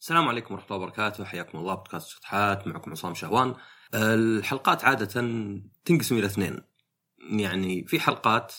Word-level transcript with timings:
السلام 0.00 0.28
عليكم 0.28 0.54
ورحمة 0.54 0.66
الله 0.66 0.82
وبركاته. 0.82 1.24
حياكم 1.24 1.58
الله. 1.58 1.74
بودكاست 1.74 2.08
شطحات 2.08 2.66
معكم 2.66 2.90
عصام 2.90 3.14
شهوان. 3.14 3.54
الحلقات 3.94 4.84
عادة 4.84 5.06
تنقسم 5.84 6.18
إلى 6.18 6.26
اثنين. 6.26 6.62
يعني 7.30 7.84
في 7.84 8.00
حلقات 8.00 8.54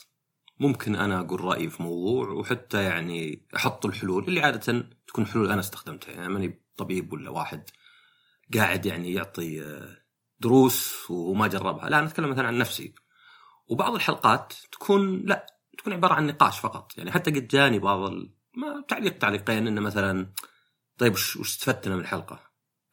ممكن 0.59 0.95
أنا 0.95 1.19
أقول 1.19 1.41
رأيي 1.41 1.69
في 1.69 1.83
موضوع 1.83 2.29
وحتى 2.29 2.83
يعني 2.83 3.47
أحط 3.55 3.85
الحلول 3.85 4.23
اللي 4.27 4.41
عادة 4.41 4.89
تكون 5.07 5.25
حلول 5.25 5.51
أنا 5.51 5.59
استخدمتها. 5.59 6.11
يعني 6.11 6.27
ماني 6.27 6.61
طبيب 6.77 7.13
ولا 7.13 7.29
واحد 7.29 7.69
قاعد 8.53 8.85
يعني 8.85 9.13
يعطي 9.13 9.61
آه، 9.63 9.97
دروس 10.39 11.11
وما 11.11 11.47
جربها. 11.47 11.89
لا 11.89 11.99
أنا 11.99 12.07
أتكلم 12.07 12.29
مثلا 12.29 12.47
عن 12.47 12.57
نفسي. 12.57 12.93
وبعض 13.67 13.95
الحلقات 13.95 14.53
تكون 14.71 15.21
لا 15.25 15.45
تكون 15.77 15.93
عبارة 15.93 16.13
عن 16.13 16.27
نقاش 16.27 16.59
فقط. 16.59 16.97
يعني 16.97 17.11
حتى 17.11 17.31
قد 17.31 17.47
جاني 17.47 17.79
بعض. 17.79 18.11
ما 18.53 18.83
تعليق 18.87 19.17
تعليقين 19.17 19.67
إنه 19.67 19.81
مثلا 19.81 20.33
طيب 20.97 21.13
وش 21.13 21.37
وش 21.37 21.49
استفدت 21.49 21.87
من 21.87 21.99
الحلقة؟ 21.99 22.39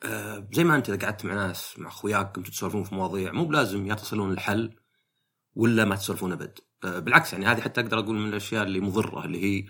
آه 0.03 0.49
زي 0.53 0.65
ما 0.65 0.77
أنت 0.77 0.91
إذا 0.91 1.07
قعدت 1.07 1.25
مع 1.25 1.35
ناس 1.35 1.79
مع 1.79 1.89
أخوياك 1.89 2.33
كنتوا 2.37 2.53
تسولفون 2.53 2.85
في 2.85 2.95
مواضيع 2.95 3.33
مو 3.33 3.45
بلازم 3.45 3.87
يا 3.87 3.95
تصلون 3.95 4.33
الحل 4.33 4.77
ولا 5.55 5.85
ما 5.85 5.97
تسولفون 5.97 6.33
أبد. 6.33 6.59
آه 6.85 6.99
بالعكس 6.99 7.33
يعني 7.33 7.47
هذه 7.47 7.61
حتى 7.61 7.81
أقدر 7.81 7.99
أقول 7.99 8.17
من 8.17 8.29
الأشياء 8.29 8.63
اللي 8.65 8.81
مضرة 8.81 9.25
اللي 9.25 9.43
هي 9.45 9.67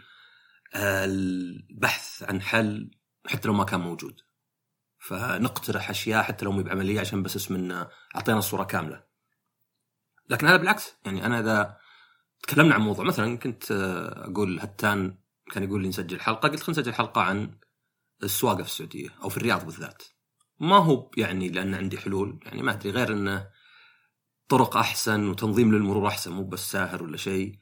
آه 0.75 1.05
البحث 1.05 2.23
عن 2.23 2.43
حل 2.43 2.91
حتى 3.27 3.49
لو 3.49 3.55
ما 3.55 3.65
كان 3.65 3.81
موجود. 3.81 4.21
فنقترح 4.99 5.91
أشياء 5.91 6.23
حتى 6.23 6.45
لو 6.45 6.53
مو 6.53 6.63
بعملية 6.63 7.01
عشان 7.01 7.23
بس 7.23 7.37
اسم 7.37 7.55
إنه 7.55 7.89
أعطينا 8.17 8.39
الصورة 8.39 8.65
كاملة. 8.65 9.05
لكن 10.29 10.47
هذا 10.47 10.57
بالعكس 10.57 10.95
يعني 11.07 11.27
أنا 11.27 11.41
إذا 11.41 11.79
تكلمنا 12.43 12.75
عن 12.75 12.81
موضوع 12.81 13.05
مثلا 13.05 13.39
كنت 13.39 13.73
آه، 13.73 14.31
أقول 14.31 14.61
هتان 14.61 15.19
كان 15.53 15.63
يقول 15.63 15.83
لي 15.83 15.89
نسجل 15.89 16.21
حلقة 16.21 16.49
قلت 16.49 16.63
خلينا 16.63 16.81
نسجل 16.81 16.95
حلقة 16.95 17.21
عن 17.23 17.59
السواقة 18.23 18.63
في 18.63 18.69
السعودية 18.69 19.09
أو 19.23 19.29
في 19.29 19.37
الرياض 19.37 19.65
بالذات. 19.65 20.03
ما 20.61 20.77
هو 20.77 21.11
يعني 21.17 21.49
لأن 21.49 21.75
عندي 21.75 21.99
حلول 21.99 22.41
يعني 22.45 22.63
ما 22.63 22.73
أدري 22.73 22.91
غير 22.91 23.13
انه 23.13 23.49
طرق 24.49 24.77
أحسن 24.77 25.29
وتنظيم 25.29 25.73
للمرور 25.73 26.09
أحسن 26.09 26.33
مو 26.33 26.45
بس 26.45 26.71
ساهر 26.73 27.03
ولا 27.03 27.17
شيء. 27.17 27.59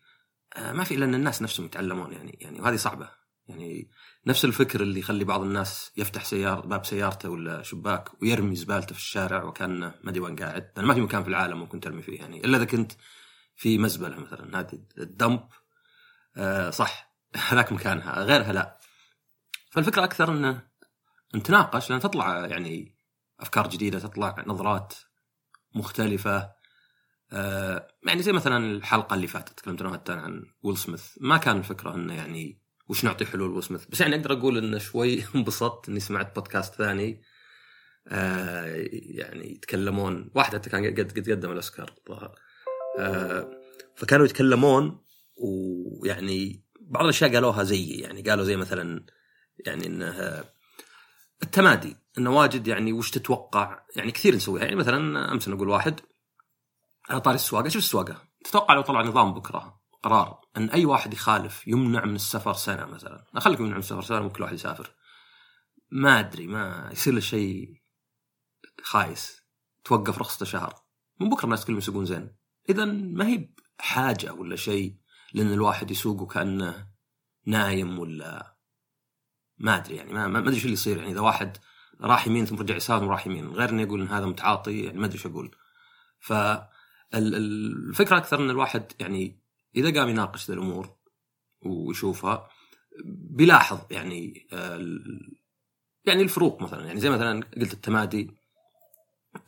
آه، 0.56 0.72
ما 0.72 0.84
في 0.84 0.94
الا 0.94 1.04
ان 1.04 1.14
الناس 1.14 1.42
نفسهم 1.42 1.66
يتعلمون 1.66 2.12
يعني 2.12 2.38
يعني 2.40 2.60
وهذه 2.60 2.76
صعبة. 2.76 3.10
يعني 3.48 3.90
نفس 4.26 4.44
الفكر 4.44 4.80
اللي 4.80 5.00
يخلي 5.00 5.24
بعض 5.24 5.40
الناس 5.40 5.92
يفتح 5.96 6.24
سيارة 6.24 6.60
باب 6.60 6.84
سيارته 6.84 7.28
ولا 7.28 7.62
شباك 7.62 8.22
ويرمي 8.22 8.56
زبالته 8.56 8.94
في 8.94 9.00
الشارع 9.00 9.44
وكانه 9.44 9.94
ما 10.04 10.10
أدري 10.10 10.20
وين 10.20 10.36
قاعد، 10.36 10.72
لأن 10.76 10.86
ما 10.86 10.94
في 10.94 11.00
مكان 11.00 11.22
في 11.22 11.28
العالم 11.28 11.58
ممكن 11.58 11.80
ترمي 11.80 12.02
فيه 12.02 12.18
يعني 12.18 12.44
إلا 12.44 12.56
إذا 12.56 12.64
كنت 12.64 12.92
في 13.56 13.78
مزبلة 13.78 14.16
مثلا. 14.20 14.60
هذه 14.60 14.84
الدمب 14.98 15.48
آه 16.36 16.70
صح 16.70 17.12
هذاك 17.48 17.72
مكانها. 17.72 18.24
غيرها 18.24 18.52
لا. 18.52 18.81
فالفكرة 19.72 20.04
أكثر 20.04 20.32
إنه 20.32 20.62
نتناقش 21.34 21.90
لأن 21.90 22.00
تطلع 22.00 22.46
يعني 22.46 22.96
أفكار 23.40 23.68
جديدة 23.68 23.98
تطلع 23.98 24.44
نظرات 24.46 24.94
مختلفة. 25.74 26.52
آه 27.32 27.88
يعني 28.06 28.22
زي 28.22 28.32
مثلا 28.32 28.56
الحلقة 28.56 29.14
اللي 29.14 29.26
فاتت 29.26 29.58
تكلمت 29.58 30.10
أنا 30.10 30.22
عن 30.22 30.44
ويل 30.62 30.76
سميث. 30.76 31.04
ما 31.20 31.36
كان 31.36 31.58
الفكرة 31.58 31.94
إنه 31.94 32.14
يعني 32.14 32.62
وش 32.88 33.04
نعطي 33.04 33.24
حلول 33.24 33.50
ويل 33.50 33.62
سميث. 33.62 33.86
بس 33.86 34.00
يعني 34.00 34.16
أقدر 34.16 34.32
أقول 34.32 34.58
إنه 34.58 34.78
شوي 34.78 35.24
انبسطت 35.34 35.88
إني 35.88 36.00
سمعت 36.00 36.34
بودكاست 36.34 36.74
ثاني. 36.74 37.22
آه 38.08 38.86
يعني 38.92 39.52
يتكلمون 39.52 40.30
واحد 40.34 40.54
حتى 40.54 40.70
كان 40.70 40.86
قد 40.86 41.18
قد 41.18 41.30
قدم 41.30 41.50
الأوسكار 41.50 41.94
آه 42.98 43.50
فكانوا 43.96 44.26
يتكلمون 44.26 45.04
ويعني 45.36 46.64
بعض 46.80 47.04
الأشياء 47.04 47.34
قالوها 47.34 47.62
زيي. 47.62 48.00
يعني 48.00 48.22
قالوا 48.22 48.44
زي 48.44 48.56
مثلا 48.56 49.06
يعني 49.58 49.86
انه 49.86 50.44
التمادي 51.42 51.96
إنه 52.18 52.30
واجد 52.30 52.66
يعني 52.66 52.92
وش 52.92 53.10
تتوقع؟ 53.10 53.82
يعني 53.96 54.12
كثير 54.12 54.34
نسويها. 54.34 54.64
يعني 54.64 54.76
مثلا 54.76 55.32
أمس 55.32 55.48
نقول 55.48 55.68
واحد 55.68 56.00
على 57.10 57.20
طاري 57.20 57.34
السواقة 57.34 57.68
شوف 57.68 57.82
السواقة؟ 57.82 58.22
تتوقع 58.44 58.74
لو 58.74 58.82
طلع 58.82 59.02
نظام 59.02 59.34
بكرة 59.34 59.80
قرار 60.02 60.40
إن 60.56 60.70
أي 60.70 60.84
واحد 60.84 61.14
يخالف 61.14 61.68
يمنع 61.68 62.04
من 62.04 62.14
السفر 62.14 62.52
سنة 62.52 62.84
مثلا؟ 62.86 63.24
خليك 63.38 63.60
يمنع 63.60 63.72
من 63.72 63.78
السفر 63.78 64.02
سنة 64.02 64.20
ممكن 64.20 64.42
واحد 64.42 64.54
يسافر. 64.54 64.94
ما 65.90 66.20
أدري 66.20 66.46
ما 66.46 66.88
يصير 66.92 67.14
له 67.14 67.20
شيء 67.20 67.82
خايس. 68.82 69.42
توقف 69.84 70.18
رخصته 70.18 70.46
شهر. 70.46 70.74
من 71.20 71.28
بكرة 71.28 71.44
الناس 71.44 71.64
كلهم 71.64 71.78
يسوقون 71.78 72.04
زين. 72.04 72.36
اذا 72.68 72.84
ما 72.84 73.26
هي 73.26 73.48
حاجة 73.78 74.32
ولا 74.32 74.56
شيء 74.56 74.96
لأن 75.34 75.52
الواحد 75.52 75.90
يسوق 75.90 76.22
وكأنه 76.22 76.88
نايم 77.46 77.98
ولا 77.98 78.56
ما 79.62 79.76
أدري 79.76 79.96
يعني 79.96 80.12
ما, 80.12 80.38
أدري 80.38 80.56
شو 80.56 80.62
اللي 80.62 80.72
يصير 80.72 80.96
يعني. 80.96 81.12
إذا 81.12 81.20
واحد 81.20 81.56
راح 82.00 82.26
يمين 82.26 82.46
ثم 82.46 82.56
رجع 82.56 82.76
يسار 82.76 83.00
ثم 83.00 83.08
راح 83.08 83.26
يمين 83.26 83.48
غير 83.48 83.70
إنه 83.70 83.82
يقول 83.82 84.00
إن 84.00 84.08
هذا 84.08 84.26
متعاطي 84.26 84.80
يعني 84.80 84.98
ما 84.98 85.06
أدري 85.06 85.18
شو 85.18 85.28
أقول. 85.28 85.56
ف 86.20 86.32
الفكرة 87.14 88.16
أكثر 88.16 88.40
إن 88.40 88.50
الواحد 88.50 88.92
يعني 89.00 89.42
إذا 89.76 90.00
قام 90.00 90.08
يناقش 90.08 90.50
ذي 90.50 90.56
الأمور 90.56 90.96
ويشوفها 91.66 92.48
بيلاحظ 93.04 93.78
يعني 93.90 94.48
يعني 96.04 96.22
الفروق 96.22 96.62
مثلا. 96.62 96.86
يعني 96.86 97.00
زي 97.00 97.10
مثلا 97.10 97.44
قلت 97.56 97.72
التمادي 97.72 98.30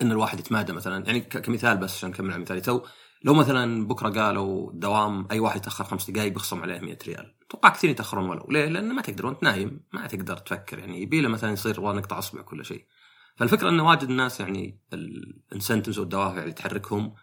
إن 0.02 0.12
الواحد 0.12 0.40
يتمادى 0.40 0.72
مثلا. 0.72 1.06
يعني 1.06 1.20
كمثال 1.20 1.76
بس 1.76 1.94
عشان 1.94 2.10
نكمل 2.10 2.32
على 2.32 2.42
مثالي 2.42 2.60
تو 2.60 2.82
لو 3.24 3.34
مثلا 3.34 3.88
بكرة 3.88 4.08
قالوا 4.08 4.72
دوام 4.72 5.28
أي 5.30 5.40
واحد 5.40 5.56
يتأخر 5.56 5.84
خمس 5.84 6.10
دقائق 6.10 6.32
بيخصم 6.32 6.62
عليه 6.62 6.80
100 6.80 6.98
ريال. 7.06 7.33
أتوقع 7.48 7.68
كثير 7.68 7.90
يتأخرون 7.90 8.28
ولو. 8.30 8.46
ليه؟ 8.50 8.66
لأن 8.66 8.94
ما 8.94 9.02
تقدر 9.02 9.26
وأنت 9.26 9.42
نايم 9.42 9.80
ما 9.92 10.06
تقدر 10.06 10.36
تفكر 10.36 10.78
يعني 10.78 11.02
يبي 11.02 11.20
له 11.20 11.28
مثلا 11.28 11.52
يصير 11.52 11.80
والله 11.80 12.00
نقطع 12.00 12.18
اصبع 12.18 12.42
كل 12.42 12.64
شيء. 12.64 12.86
فالفكرة 13.36 13.68
إنه 13.68 13.88
واجد 13.88 14.02
الناس 14.02 14.40
يعني 14.40 14.80
ال 14.92 15.02
incentives 15.02 15.98
والدوافع 15.98 16.42
اللي 16.42 16.52
تحركهم 16.52 17.14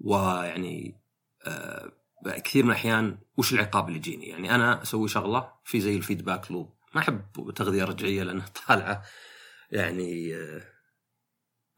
ويعني 0.00 1.00
آه 1.46 1.92
كثير 2.44 2.64
من 2.64 2.70
الأحيان 2.70 3.18
وش 3.36 3.52
العقاب 3.54 3.86
اللي 3.88 3.98
يجيني؟ 3.98 4.26
يعني 4.26 4.54
أنا 4.54 4.82
أسوي 4.82 5.08
شغلة 5.08 5.52
في 5.64 5.80
زي 5.80 5.96
ال 5.96 6.02
feedback 6.02 6.50
loop 6.50 6.74
ما 6.94 7.00
أحب 7.00 7.50
تغذية 7.56 7.84
رجعية 7.84 8.22
لأنها 8.22 8.46
طالعة 8.68 9.02
يعني 9.70 10.36
آه 10.36 10.62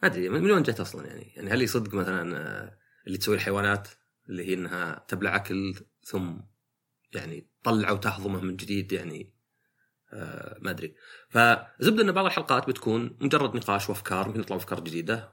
ما 0.03 0.09
أدري 0.09 0.29
من 0.29 0.51
وين 0.51 0.63
جت 0.63 0.81
أصلا 0.81 1.07
يعني؟ 1.07 1.33
يعني 1.37 1.51
هل 1.51 1.63
يصدق 1.63 1.95
مثلا 1.95 2.37
آه 2.37 2.79
اللي 3.07 3.19
تسوي 3.19 3.35
الحيوانات 3.35 3.89
اللي 4.29 4.49
هي 4.49 4.55
إنها 4.55 5.05
تبلع 5.09 5.37
أكل 5.37 5.75
ثم 6.03 6.37
يعني 7.15 7.48
تطلعه 7.69 7.93
وتهضمه 7.93 8.41
من 8.41 8.57
جديد 8.57 8.93
يعني 8.93 9.35
آه 10.13 10.59
ما 10.61 10.71
أدري. 10.71 10.95
فزبدة 11.29 12.03
إن 12.03 12.13
بعض 12.13 12.25
الحلقات 12.25 12.69
بتكون 12.69 13.17
مجرد 13.21 13.57
نقاش 13.57 13.89
وأفكار 13.89 14.29
ممكن 14.29 14.41
يطلع 14.41 14.57
أفكار 14.57 14.81
جديدة 14.81 15.33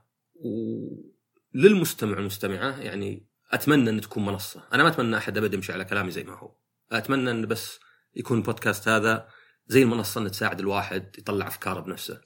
وللمستمع 1.56 2.18
والمستمعة 2.18 2.82
يعني 2.82 3.28
أتمنى 3.52 3.90
إن 3.90 4.02
تكون 4.02 4.26
منصة. 4.26 4.64
أنا 4.74 4.84
ما 4.84 4.90
أتمنى 4.90 5.18
أحد 5.18 5.38
ابدا 5.38 5.56
يمشي 5.56 5.74
على 5.74 5.86
كلامي 5.86 6.12
زي 6.12 6.24
ما 6.24 6.34
هو. 6.34 6.56
أتمنى 6.92 7.32
إن 7.32 7.46
بس 7.46 7.80
يكون 8.16 8.38
البودكاست 8.38 8.88
هذا 8.88 9.28
زي 9.68 9.84
المنصة 9.84 10.22
ان 10.22 10.32
تساعد 10.32 10.60
الواحد 10.60 11.16
يطلع 11.18 11.48
أفكاره 11.48 11.80
بنفسه. 11.80 12.22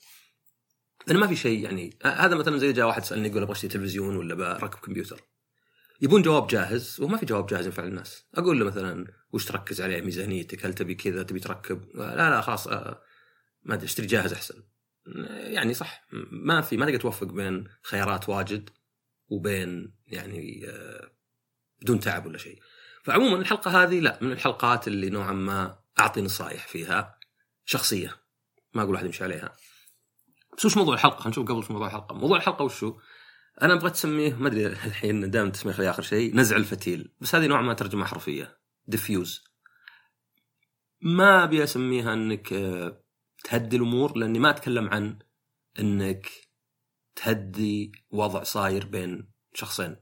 لأن 1.08 1.18
ما 1.18 1.28
في 1.28 1.36
شيء 1.36 1.64
يعني 1.64 2.00
هذا 2.04 2.36
مثلا 2.36 2.58
زي 2.58 2.74
جاء 2.74 2.88
واحد 2.88 3.04
سألني 3.04 3.28
يقول 3.28 3.42
أبغى 3.42 3.52
أشتري 3.52 3.70
تلفزيون 3.70 4.16
ولا 4.16 4.36
بركب 4.36 4.80
كمبيوتر. 4.80 5.22
يبون 6.02 6.22
جواب 6.22 6.48
جاهز 6.48 7.02
وما 7.02 7.18
في 7.18 7.26
جواب 7.26 7.48
جاهز 7.48 7.66
ينفع 7.66 7.84
للناس 7.84 8.26
أقول 8.36 8.60
له 8.60 8.66
مثلا 8.66 9.08
وش 9.32 9.46
تركز 9.46 9.82
عليه 9.82 10.02
ميزانيتك؟ 10.02 10.66
هل 10.66 10.74
تبي 10.74 10.96
كذا؟ 10.96 11.24
تبي 11.24 11.40
تركب؟ 11.40 11.90
لا 11.96 12.30
لا 12.30 12.42
خلاص 12.42 12.68
آه، 12.68 13.02
ما 13.64 13.74
أدري 13.74 13.86
اشتري 13.86 14.06
جاهز 14.06 14.34
أحسن. 14.34 14.64
يعني 15.30 15.74
صح 15.74 16.08
ما 16.32 16.62
في 16.62 16.78
ما 16.78 16.86
تقدر 16.86 17.00
توفق 17.00 17.28
بين 17.28 17.68
خيارات 17.84 18.30
واجد 18.30 18.70
وبين 19.28 19.96
يعني 20.08 20.68
آه، 20.68 21.12
بدون 21.82 22.00
تعب 22.00 22.26
ولا 22.26 22.38
شيء. 22.38 22.60
فعموما 23.04 23.38
الحلقة 23.38 23.84
هذه 23.84 24.00
لا 24.00 24.20
من 24.22 24.32
الحلقات 24.32 24.88
اللي 24.88 25.10
نوعا 25.10 25.34
ما 25.34 25.80
أعطي 26.00 26.22
نصائح 26.22 26.68
فيها 26.68 27.20
شخصية. 27.66 28.18
ما 28.74 28.82
أقول 28.82 28.96
أحد 28.96 29.06
يمشي 29.06 29.24
عليها. 29.24 29.56
بس 30.58 30.66
وش 30.66 30.78
موضوع 30.78 30.94
الحلقة؟ 30.94 31.16
خلينا 31.16 31.30
نشوف 31.30 31.48
قبل 31.48 31.58
وش 31.58 31.72
موضوع 31.72 31.88
الحلقة. 31.88 32.16
موضوع 32.16 32.38
الحلقة 32.38 32.66
وشو؟ 32.66 33.00
أنا 33.62 33.76
بغيت 33.76 33.94
اسميه 33.94 34.34
ما 34.34 34.48
أدري 34.48 34.68
الحين 34.68 35.32
دائما 35.32 35.50
تسميه 35.50 35.74
خلي 35.74 35.90
آخر 35.90 36.04
شيء 36.04 36.36
نزع 36.36 36.56
الفتيل. 36.56 37.12
بس 37.22 37.36
هذه 37.36 37.48
نوع 37.48 37.62
ما 37.62 37.74
ترجمة 37.74 38.06
حرفية. 38.06 38.58
ديفيوز 38.88 39.44
ما 41.02 41.44
أبي 41.44 41.64
أسميها 41.64 42.14
إنك 42.14 42.54
آه، 42.54 43.04
تهدي 43.44 43.76
الأمور 43.76 44.18
لأني 44.18 44.40
ما 44.40 44.50
أتكلم 44.50 44.90
عن 44.90 45.20
إنك 45.80 46.28
تهدي 47.16 47.92
وضع 48.10 48.44
صاير 48.44 48.86
بين 48.86 49.32
شخصين. 49.54 49.96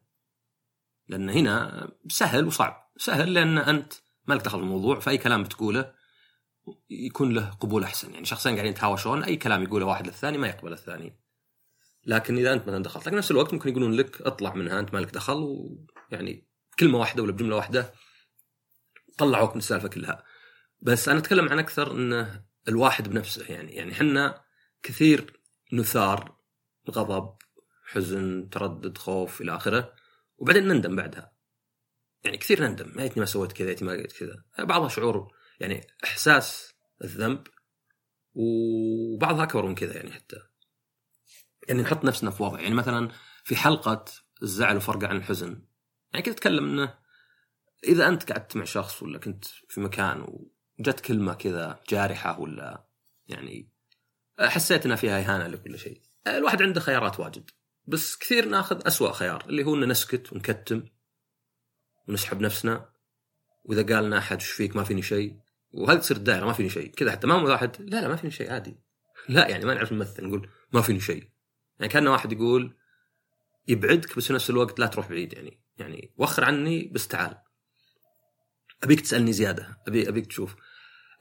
لأن 1.07 1.29
هنا 1.29 1.87
سهل 2.09 2.47
وصعب. 2.47 2.91
سهل 2.97 3.33
لأن 3.33 3.57
أنت 3.57 3.93
ما 4.27 4.33
لك 4.33 4.41
دخل 4.41 4.59
بالموضوع 4.59 4.99
فأي 4.99 5.17
كلام 5.17 5.43
بتقوله 5.43 5.93
يكون 6.89 7.33
له 7.33 7.49
قبول 7.49 7.83
أحسن. 7.83 8.13
يعني 8.13 8.25
شخصين 8.25 8.53
قاعدين 8.53 8.71
يتهاوشون 8.71 9.23
أي 9.23 9.35
كلام 9.35 9.63
يقوله 9.63 9.85
واحد 9.85 10.07
للثاني 10.07 10.37
ما 10.37 10.47
يقبل 10.47 10.73
الثاني. 10.73 11.26
لكن 12.07 12.37
إذا 12.37 12.53
أنت 12.53 12.67
مثلا 12.67 12.83
دخلت 12.83 13.07
لكن 13.07 13.17
نفس 13.17 13.31
الوقت 13.31 13.53
ممكن 13.53 13.69
يقولون 13.69 13.93
لك 13.93 14.21
اطلع 14.21 14.53
منها 14.53 14.79
أنت 14.79 14.93
ما 14.93 14.99
لك 14.99 15.13
دخل 15.13 15.37
ويعني 16.11 16.47
كلمة 16.79 16.99
واحدة 16.99 17.23
ولا 17.23 17.31
بجملة 17.31 17.55
واحدة 17.55 17.93
طلعوك 19.17 19.51
من 19.51 19.57
السالفة 19.57 19.87
كلها. 19.87 20.23
بس 20.81 21.09
أنا 21.09 21.19
أتكلم 21.19 21.49
عن 21.49 21.59
أكثر 21.59 21.91
انه 21.91 22.45
الواحد 22.67 23.09
بنفسه 23.09 23.45
يعني 23.53 23.75
يعني 23.75 23.91
إحنا 23.91 24.41
كثير 24.83 25.41
نثار 25.73 26.37
غضب 26.91 27.35
حزن 27.85 28.49
تردد 28.49 28.97
خوف 28.97 29.41
إلى 29.41 29.55
آخره 29.55 29.93
وبعدين 30.37 30.67
نندم 30.67 30.95
بعدها. 30.95 31.31
يعني 32.23 32.37
كثير 32.37 32.63
نندم 32.63 32.93
ريتني 32.97 33.19
ما 33.19 33.25
سويت 33.25 33.51
كذا 33.51 33.75
ما 33.81 33.91
قلت 33.91 34.11
كذا. 34.11 34.43
بعضها 34.59 34.89
شعور 34.89 35.31
يعني 35.59 35.87
إحساس 36.03 36.73
الذنب 37.03 37.47
وبعضها 38.33 39.43
أكبر 39.43 39.65
من 39.65 39.75
كذا 39.75 39.95
يعني 39.95 40.11
حتى. 40.11 40.46
يعني 41.67 41.81
نحط 41.81 42.05
نفسنا 42.05 42.31
في 42.31 42.43
وضع. 42.43 42.59
يعني 42.59 42.75
مثلا 42.75 43.11
في 43.43 43.55
حلقة 43.55 44.05
الزعل 44.43 44.77
وفرقه 44.77 45.07
عن 45.07 45.17
الحزن. 45.17 45.61
يعني 46.13 46.25
كنت 46.25 46.35
أتكلم 46.35 46.65
إنه 46.65 46.97
إذا 47.83 48.07
أنت 48.07 48.31
قعدت 48.31 48.55
مع 48.55 48.63
شخص 48.63 49.03
ولا 49.03 49.17
كنت 49.17 49.45
في 49.45 49.81
مكان 49.81 50.25
وجت 50.79 50.99
كلمة 50.99 51.33
كذا 51.33 51.79
جارحة 51.89 52.39
ولا 52.39 52.87
يعني 53.27 53.71
حسيت 54.39 54.85
انها 54.85 54.95
فيها 54.95 55.19
إهانة 55.19 55.47
لك 55.47 55.65
ولا 55.65 55.77
شيء. 55.77 56.01
الواحد 56.27 56.61
عنده 56.61 56.79
خيارات 56.79 57.19
واجد. 57.19 57.49
بس 57.85 58.17
كثير 58.17 58.45
ناخذ 58.45 58.87
أسوأ 58.87 59.11
خيار 59.11 59.45
اللي 59.49 59.63
هو 59.63 59.75
ان 59.75 59.87
نسكت 59.87 60.33
ونكتم 60.33 60.83
ونسحب 62.07 62.41
نفسنا. 62.41 62.89
وإذا 63.63 63.95
قال 63.95 64.05
لنا 64.05 64.17
أحد 64.17 64.39
إيش 64.39 64.49
فيك؟ 64.49 64.75
ما 64.75 64.83
فيني 64.83 65.01
شيء. 65.01 65.39
وهذه 65.71 65.97
تصير 65.97 66.17
الدائرة 66.17 66.45
ما 66.45 66.53
فيني 66.53 66.69
شيء. 66.69 66.91
كذا 66.91 67.11
حتى 67.11 67.27
ما 67.27 67.35
واحد 67.35 67.75
لا 67.79 68.01
لا 68.01 68.07
ما 68.07 68.15
فيني 68.15 68.31
شيء 68.31 68.51
عادي. 68.51 68.77
لا 69.29 69.47
يعني 69.47 69.65
ما 69.65 69.73
نعرف 69.73 69.91
نمثل 69.91 70.27
نقول 70.27 70.49
ما 70.73 70.81
فيني 70.81 70.99
شيء. 70.99 71.29
يعني 71.79 71.93
كان 71.93 72.07
واحد 72.07 72.31
يقول 72.33 72.77
يبعدك 73.67 74.17
بس 74.17 74.27
في 74.27 74.33
نفس 74.33 74.49
الوقت 74.49 74.79
لا 74.79 74.87
تروح 74.87 75.09
بعيد 75.09 75.33
يعني 75.33 75.61
يعني 75.77 76.13
وخر 76.17 76.43
عني 76.43 76.87
بس 76.87 77.07
تعال. 77.07 77.37
أبيك 78.83 79.01
تسألني 79.01 79.33
زيادة 79.33 79.77
أبي 79.87 80.09
أبيك 80.09 80.25
تشوف. 80.27 80.55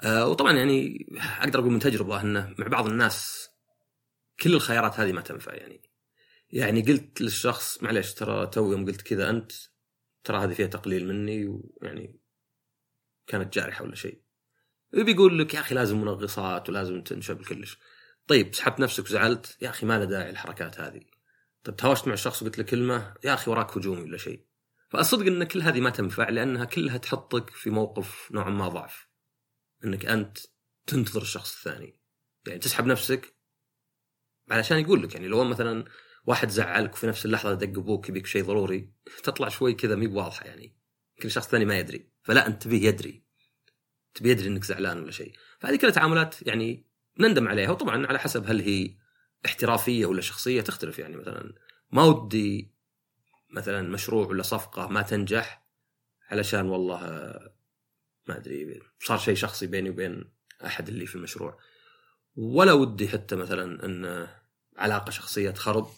آه 0.00 0.28
وطبعا 0.28 0.52
يعني 0.52 1.06
أقدر 1.38 1.58
أقول 1.58 1.72
من 1.72 1.78
تجربة 1.78 2.20
إنه 2.20 2.54
مع 2.58 2.66
بعض 2.66 2.86
الناس 2.86 3.48
كل 4.40 4.54
الخيارات 4.54 5.00
هذه 5.00 5.12
ما 5.12 5.20
تنفع 5.20 5.54
يعني. 5.54 5.82
يعني 6.50 6.82
قلت 6.82 7.20
للشخص 7.20 7.82
معلش 7.82 8.14
ترى 8.14 8.46
تو 8.46 8.72
يوم 8.72 8.86
قلت 8.86 9.02
كذا 9.02 9.30
أنت 9.30 9.52
ترى 10.24 10.38
هذه 10.38 10.54
فيها 10.54 10.66
تقليل 10.66 11.08
مني 11.08 11.46
ويعني 11.46 12.20
كانت 13.26 13.54
جارحة 13.54 13.84
ولا 13.84 13.94
شيء. 13.94 14.22
بيقول 14.92 15.38
لك 15.38 15.54
يا 15.54 15.60
أخي 15.60 15.74
لازم 15.74 16.00
منغصات 16.00 16.68
ولازم 16.68 17.02
تنشب 17.02 17.42
كلش. 17.42 17.78
طيب 18.26 18.54
سحبت 18.54 18.80
نفسك 18.80 19.04
وزعلت؟ 19.04 19.56
يا 19.62 19.70
أخي 19.70 19.86
ما 19.86 19.98
له 19.98 20.04
داعي 20.04 20.30
الحركات 20.30 20.80
هذه. 20.80 21.00
طيب 21.64 21.76
تهاوشت 21.76 22.06
مع 22.08 22.14
الشخص 22.14 22.42
وقلت 22.42 22.58
له 22.58 22.64
كلمة؟ 22.64 23.14
يا 23.24 23.34
أخي 23.34 23.50
وراك 23.50 23.76
هجومي 23.76 24.02
ولا 24.02 24.16
شيء. 24.16 24.46
فالصدق 24.90 25.26
إن 25.26 25.44
كل 25.44 25.62
هذه 25.62 25.80
ما 25.80 25.90
تنفع 25.90 26.28
لأنها 26.28 26.64
كلها 26.64 26.96
تحطك 26.96 27.50
في 27.50 27.70
موقف 27.70 28.32
نوعا 28.32 28.50
ما 28.50 28.68
ضعف. 28.68 29.08
إنك 29.84 30.06
أنت 30.06 30.38
تنتظر 30.86 31.22
الشخص 31.22 31.56
الثاني. 31.56 31.98
يعني 32.46 32.58
تسحب 32.58 32.86
نفسك؟ 32.86 33.36
علشان 34.50 34.78
يقول 34.78 35.02
لك 35.02 35.14
يعني 35.14 35.28
لو 35.28 35.44
مثلا 35.44 35.84
واحد 36.24 36.48
زعلك 36.48 36.92
وفي 36.92 37.06
نفس 37.06 37.26
اللحظة 37.26 37.54
دق 37.54 37.78
أبوك 37.78 38.08
يبيك 38.08 38.26
شيء 38.26 38.44
ضروري 38.44 38.92
تطلع 39.22 39.48
شوي 39.48 39.74
كذا 39.74 39.94
مي 39.94 40.06
بواضحة 40.06 40.46
يعني. 40.46 40.76
يمكن 41.16 41.28
الشخص 41.28 41.44
الثاني 41.44 41.64
ما 41.64 41.78
يدري. 41.78 42.10
فلا 42.22 42.46
أنت 42.46 42.62
تبيه 42.62 42.88
يدري. 42.88 43.24
تبي 44.14 44.30
يدري 44.30 44.48
إنك 44.48 44.64
زعلان 44.64 45.02
ولا 45.02 45.10
شيء. 45.10 45.32
فهذه 45.60 45.76
كلها 45.76 45.90
تعاملات 45.90 46.46
يعني 46.46 46.86
نندم 47.18 47.48
عليها. 47.48 47.70
وطبعا 47.70 48.06
على 48.06 48.18
حسب 48.18 48.50
هل 48.50 48.60
هي 48.60 48.96
احترافية 49.46 50.06
ولا 50.06 50.20
شخصية 50.20 50.60
تختلف 50.60 50.98
يعني. 50.98 51.16
مثلا 51.16 51.54
ما 51.90 52.04
ودي 52.04 52.74
مثلا 53.50 53.82
مشروع 53.82 54.26
ولا 54.26 54.42
صفقة 54.42 54.86
ما 54.86 55.02
تنجح 55.02 55.66
علشان 56.30 56.66
والله 56.66 57.00
ما 58.28 58.36
أدري 58.36 58.80
صار 59.00 59.18
شيء 59.18 59.34
شخصي 59.34 59.66
بيني 59.66 59.90
وبين 59.90 60.32
أحد 60.66 60.88
اللي 60.88 61.06
في 61.06 61.14
المشروع. 61.14 61.58
ولا 62.36 62.72
ودي 62.72 63.08
حتى 63.08 63.36
مثلا 63.36 63.84
إن 63.84 64.28
علاقة 64.76 65.10
شخصية 65.10 65.50
تخرب. 65.50 65.88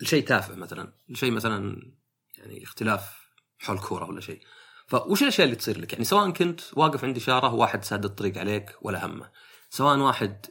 لشيء 0.00 0.26
تافه 0.26 0.54
مثلا 0.54 0.92
لشيء 1.08 1.30
مثلا 1.30 1.92
يعني 2.38 2.64
اختلاف 2.64 3.30
حول 3.58 3.78
كورة 3.78 4.04
ولا 4.04 4.20
شيء. 4.20 4.40
فوش 4.86 5.22
الأشياء 5.22 5.44
اللي 5.44 5.56
تصير 5.56 5.80
لك؟ 5.80 5.92
يعني 5.92 6.04
سواء 6.04 6.30
كنت 6.30 6.60
واقف 6.72 7.04
عند 7.04 7.16
إشارة 7.16 7.54
واحد 7.54 7.84
ساد 7.84 8.04
الطريق 8.04 8.38
عليك 8.38 8.76
ولا 8.82 9.06
همه. 9.06 9.30
سواء 9.68 9.98
واحد 9.98 10.46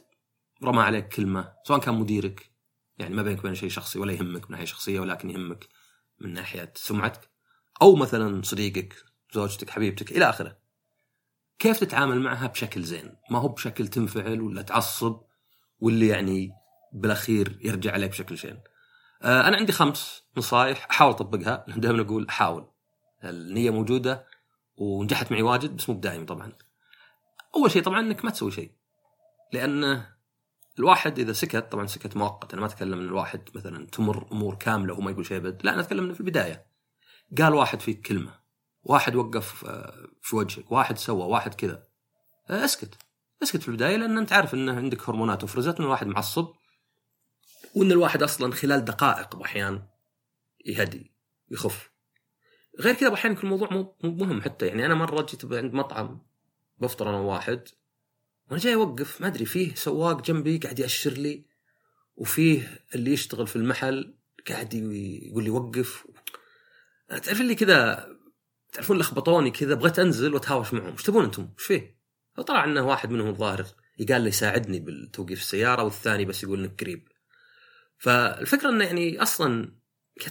رمى 0.64 0.82
عليك 0.82 1.08
كلمة 1.08 1.52
سواء 1.64 1.80
كان 1.80 1.94
مديرك 1.94 2.50
يعني 2.98 3.14
ما 3.14 3.22
بينك 3.22 3.38
وبين 3.38 3.54
شيء 3.54 3.68
شخصي 3.68 3.98
ولا 3.98 4.12
يهمك 4.12 4.44
من 4.44 4.50
ناحية 4.50 4.64
شخصية 4.64 5.00
ولكن 5.00 5.30
يهمك 5.30 5.68
من 6.20 6.32
ناحية 6.32 6.72
سمعتك 6.76 7.30
أو 7.82 7.96
مثلا 7.96 8.42
صديقك 8.42 8.94
زوجتك 9.34 9.70
حبيبتك 9.70 10.12
إلى 10.12 10.28
آخره. 10.28 10.56
كيف 11.58 11.80
تتعامل 11.80 12.20
معها 12.20 12.46
بشكل 12.46 12.82
زين؟ 12.82 13.16
ما 13.30 13.38
هو 13.38 13.48
بشكل 13.48 13.88
تنفعل 13.88 14.40
ولا 14.40 14.62
تعصب 14.62 15.20
واللي 15.78 16.08
يعني 16.08 16.50
بالأخير 16.92 17.58
يرجع 17.60 17.92
عليك 17.92 18.10
بشكل 18.10 18.38
شين. 18.38 18.60
آه، 19.22 19.48
أنا 19.48 19.56
عندي 19.56 19.72
خمس 19.72 20.22
نصائح 20.36 20.86
أحاول 20.90 21.10
أطبقها 21.10 21.64
دائما 21.68 22.02
أقول 22.02 22.26
أحاول. 22.28 22.68
النية 23.24 23.70
موجودة 23.70 24.26
ونجحت 24.76 25.32
معي 25.32 25.42
واجد 25.42 25.76
بس 25.76 25.88
مو 25.88 25.94
بدائم 25.94 26.26
طبعا. 26.26 26.52
أول 27.56 27.70
شيء 27.70 27.82
طبعا 27.82 28.00
إنك 28.00 28.24
ما 28.24 28.30
تسوي 28.30 28.50
شيء. 28.50 28.75
لأن 29.52 30.06
الواحد 30.78 31.18
إذا 31.18 31.32
سكت 31.32 31.72
طبعا 31.72 31.86
سكت 31.86 32.16
مؤقت 32.16 32.52
أنا 32.52 32.60
ما 32.60 32.66
أتكلم 32.66 32.98
إن 32.98 33.04
الواحد 33.04 33.40
مثلا 33.54 33.86
تمر 33.86 34.26
أمور 34.32 34.54
كاملة 34.54 34.92
وهو 34.92 35.02
ما 35.02 35.10
يقول 35.10 35.26
شيء 35.26 35.36
أبد 35.36 35.60
لا 35.64 35.74
أنا 35.74 35.80
أتكلم 35.80 36.04
إنه 36.04 36.14
في 36.14 36.20
البداية. 36.20 36.66
قال 37.38 37.54
واحد 37.54 37.80
فيك 37.80 38.06
كلمة 38.06 38.40
واحد 38.82 39.16
وقف 39.16 39.64
آه، 39.64 40.08
في 40.22 40.36
وجهك 40.36 40.72
واحد 40.72 40.98
سوى 40.98 41.24
واحد 41.26 41.54
كذا 41.54 41.86
آه، 42.50 42.64
اسكت. 42.64 42.94
اسكت 43.42 43.62
في 43.62 43.68
البداية 43.68 43.96
لأن 43.96 44.18
أنت 44.18 44.32
عارف 44.32 44.54
ان 44.54 44.68
عندك 44.68 45.08
هرمونات 45.08 45.44
وفرزت 45.44 45.78
إن 45.78 45.84
الواحد 45.84 46.06
معصب 46.06 46.48
وإن 47.74 47.92
الواحد 47.92 48.22
أصلا 48.22 48.52
خلال 48.52 48.84
دقائق 48.84 49.36
باحيان 49.36 49.82
يهدي 50.64 51.12
يخف. 51.50 51.90
غير 52.80 52.94
كذا 52.94 53.14
أحيانا 53.14 53.38
يكون 53.38 53.52
الموضوع 53.52 53.68
مو 53.70 53.96
مهم 54.04 54.42
حتى 54.42 54.66
يعني 54.66 54.86
أنا 54.86 54.94
مرة 54.94 55.22
جيت 55.22 55.44
عند 55.52 55.74
مطعم 55.74 56.22
بفطر 56.78 57.08
أنا 57.08 57.16
وواحد 57.16 57.68
وأنا 58.50 58.60
جاي 58.60 58.74
أوقف 58.74 59.20
ما 59.20 59.26
أدري 59.26 59.44
فيه 59.44 59.74
سواق 59.74 60.22
جنبي 60.22 60.58
قاعد 60.58 60.78
يأشر 60.78 61.10
لي 61.10 61.44
وفيه 62.16 62.80
اللي 62.94 63.12
يشتغل 63.12 63.46
في 63.46 63.56
المحل 63.56 64.14
قاعد 64.48 64.74
يقول 64.74 65.44
لي 65.44 65.50
وقف 65.50 66.06
تعرف 67.08 67.40
اللي 67.40 67.54
كذا 67.54 68.08
تعرفون 68.72 68.98
لخبطوني 68.98 69.50
كذا 69.50 69.74
بغيت 69.74 69.98
أنزل 69.98 70.34
وأتهاوش 70.34 70.72
معهم 70.74 70.92
إيش 70.92 71.02
تبون 71.02 71.24
أنتم؟ 71.24 71.42
إيش 71.58 71.66
فيه؟ 71.66 71.96
فطلع 72.36 72.64
إنه 72.64 72.86
واحد 72.86 73.10
منهم 73.10 73.28
الظاهر 73.28 73.66
قال 74.08 74.22
لي 74.22 74.30
ساعدني 74.30 74.80
بالتوقيف 74.80 75.40
السيارة 75.40 75.82
والثاني 75.82 76.24
بس 76.24 76.42
يقول 76.42 76.64
إنك 76.64 76.80
قريب. 76.80 77.08
فالفكرة 77.98 78.68
إنه 78.68 78.84
يعني 78.84 79.22
أصلا 79.22 79.72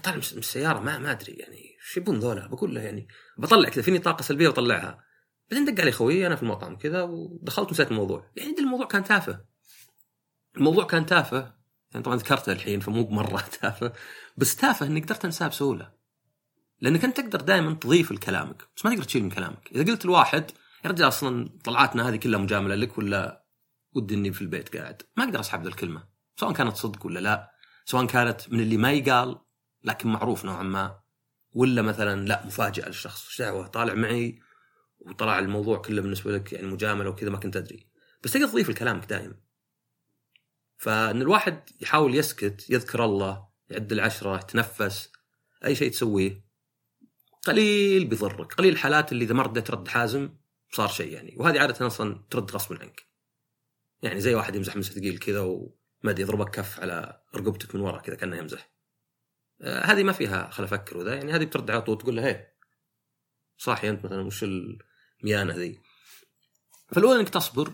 طالع 0.04 0.16
من 0.16 0.22
السيارة 0.22 0.80
ما 0.80 0.98
ما 1.00 1.12
أدري 1.12 1.34
يعني 1.34 1.58
إيش 1.58 1.98
يبون 1.98 2.20
ذولا 2.20 2.48
بقول 2.48 2.76
له 2.76 2.82
يعني 2.82 3.08
بطلع 3.38 3.70
كذا 3.70 3.84
فيني 3.84 4.00
طاقة 4.00 4.22
سلبية 4.22 4.48
وأطلعها 4.48 5.04
بعدين 5.52 5.66
دق 5.66 5.82
علي 5.82 5.92
خوي 5.92 6.28
أنا 6.28 6.36
في 6.36 6.44
المطعم 6.44 6.76
كذا 6.76 7.02
ودخلت 7.02 7.70
ونسيت 7.70 7.92
الموضوع. 7.92 8.32
يعني 8.36 8.56
الموضوع 8.60 8.86
كان 8.86 9.04
تافه. 9.04 9.46
الموضوع 10.58 10.84
كان 10.84 11.06
تافه. 11.06 11.56
يعني 11.92 12.06
طبعا 12.06 12.18
ذكرته 12.18 12.52
الحين 12.52 12.80
فمو 12.80 13.04
بمرة 13.04 13.44
تافه. 13.62 13.94
بس 14.38 14.56
تافه 14.56 14.86
إني 14.86 15.02
قدرت 15.02 15.26
أنساه 15.26 15.48
بسهولة. 15.48 15.92
لأنك 16.82 17.04
أنت 17.04 17.18
تقدر 17.18 17.42
دائما 17.42 17.74
تضيف 17.74 18.12
لكلامك 18.12 18.68
بس 18.76 18.86
ما 18.86 18.92
تقدر 18.92 19.04
تشيل 19.04 19.24
من 19.24 19.30
كلامك. 19.30 19.70
إذا 19.72 19.92
قلت 19.92 20.06
لواحد 20.06 20.52
يا 20.86 20.90
رجال 20.90 21.08
أصلا 21.08 21.50
طلعاتنا 21.64 22.10
هذه 22.10 22.16
كلها 22.16 22.40
مجاملة 22.40 22.76
لك 22.76 22.98
ولا 22.98 23.46
ودي 23.94 24.16
إني 24.16 24.34
في 24.34 24.42
البيت 24.42 24.78
قاعد؟ 24.78 25.02
ما 25.18 25.24
أقدر 25.24 25.40
أسحب 25.40 25.62
ذا 25.64 25.70
الكلمة. 25.70 26.04
سواء 26.40 26.54
كانت 26.54 26.76
صدق 26.76 27.06
ولا 27.06 27.20
لا. 27.20 27.52
سواء 27.86 28.06
كانت 28.06 28.50
من 28.50 28.60
اللي 28.60 28.78
ما 28.78 28.92
يقال 28.92 29.40
لكن 29.84 30.10
معروف 30.10 30.46
نوعا 30.46 30.64
ما. 30.64 31.00
ولا 31.52 31.82
مثلا 31.82 32.26
لا 32.26 32.46
مفاجأة 32.46 32.88
للشخص 32.88 33.28
إيش 33.28 33.42
دعوة؟ 33.42 33.68
طالع 33.68 33.94
معي. 33.94 34.40
وطلع 35.06 35.40
الموضوع 35.40 35.78
كله 35.78 36.02
بالنسبة 36.02 36.32
لك 36.32 36.54
يعني 36.54 36.68
مجاملة 36.68 37.10
وكذا 37.10 37.30
ما 37.30 37.38
كنت 37.38 37.58
أدري. 37.58 37.88
بس 38.24 38.34
تقدر 38.34 38.48
تضيف 38.48 38.70
لكلامك 38.70 39.06
دائما 39.06 39.36
فإن 40.78 41.22
الواحد 41.22 41.70
يحاول 41.82 42.16
يسكت 42.16 42.70
يذكر 42.70 43.06
الله 43.06 43.48
يعد 43.70 43.92
العشرة 43.92 44.36
يتنفس 44.36 45.12
أي 45.66 45.76
شيء 45.76 45.92
تسويه 45.92 46.46
قليل 47.44 48.06
بيضرك. 48.06 48.54
قليل 48.54 48.74
الحالات 48.74 49.12
اللي 49.12 49.26
إذا 49.26 49.34
ما 49.34 49.44
رديت 49.44 49.72
رد 49.72 49.88
حازم 49.88 50.30
صار 50.72 50.88
شيء 50.88 51.14
يعني. 51.14 51.36
وهذه 51.38 51.60
عادة 51.60 51.88
أصلا 51.88 52.26
ترد 52.30 52.52
غصبا 52.52 52.80
عنك. 52.82 53.06
يعني 54.02 54.22
زي 54.22 54.36
واحد 54.36 54.56
يمزح 54.56 54.76
مزح 54.76 54.92
ثقيل 54.92 55.18
كذا 55.18 55.40
وما 55.40 55.72
أدري 56.06 56.22
يضربك 56.22 56.50
كف 56.50 56.80
على 56.80 57.22
رقبتك 57.36 57.76
من 57.76 57.82
ورا 57.82 58.00
كذا 58.00 58.16
كأنه 58.16 58.38
يمزح. 58.38 58.70
آه 59.62 59.82
هذه 59.82 60.04
ما 60.04 60.12
فيها 60.12 60.50
خل 60.50 60.64
أفكر 60.64 60.98
وذا. 60.98 61.16
يعني 61.16 61.32
هذه 61.32 61.44
بترد 61.44 61.72
على 61.72 61.82
طول 61.82 61.98
تقول 61.98 62.16
له 62.16 62.28
هي 62.28 62.48
صاحي 63.58 63.90
أنت 63.90 64.06
مثلا 64.06 64.22
وش 64.22 64.46
الميانه 65.26 65.56
ذي. 65.56 65.80
فالاول 66.92 67.20
إنك 67.20 67.30
تصبر 67.30 67.74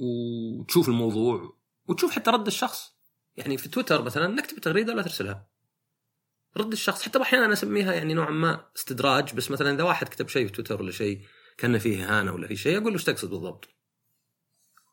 وتشوف 0.00 0.88
الموضوع 0.88 1.56
وتشوف 1.88 2.12
حتى 2.12 2.30
رد 2.30 2.46
الشخص. 2.46 2.96
يعني 3.36 3.58
في 3.58 3.68
تويتر 3.68 4.02
مثلا 4.02 4.26
نكتب 4.26 4.58
تغريدة 4.58 4.92
ولا 4.92 5.02
ترسلها. 5.02 5.48
رد 6.56 6.72
الشخص. 6.72 7.02
حتى 7.02 7.22
أحيانا 7.22 7.44
أنا 7.44 7.52
أسميها 7.52 7.94
يعني 7.94 8.14
نوعا 8.14 8.30
ما 8.30 8.70
استدراج 8.76 9.34
بس 9.34 9.50
مثلا 9.50 9.74
إذا 9.74 9.82
واحد 9.82 10.08
كتب 10.08 10.28
شيء 10.28 10.46
في 10.46 10.52
تويتر 10.52 10.82
ولا 10.82 10.92
شيء 10.92 11.20
كأن 11.58 11.78
فيه 11.78 12.04
اهانه 12.04 12.32
ولا 12.32 12.48
في 12.48 12.56
شيء 12.56 12.78
أقول 12.78 12.86
له 12.86 12.92
إيش 12.92 13.04
تقصد 13.04 13.30
بالضبط؟ 13.30 13.68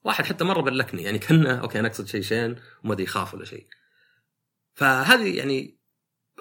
واحد 0.03 0.25
حتى 0.25 0.43
مرة 0.43 0.61
بلكني 0.61 1.03
يعني 1.03 1.19
كأنه 1.19 1.61
okay 1.61 1.79
أنا 1.79 1.87
أقصد 1.87 2.07
شيء 2.07 2.21
شين 2.21 2.55
وما 2.83 2.93
أدري 2.93 3.03
يخاف 3.03 3.33
ولا 3.33 3.45
شيء. 3.45 3.67
فهذه 4.73 5.37
يعني 5.37 5.79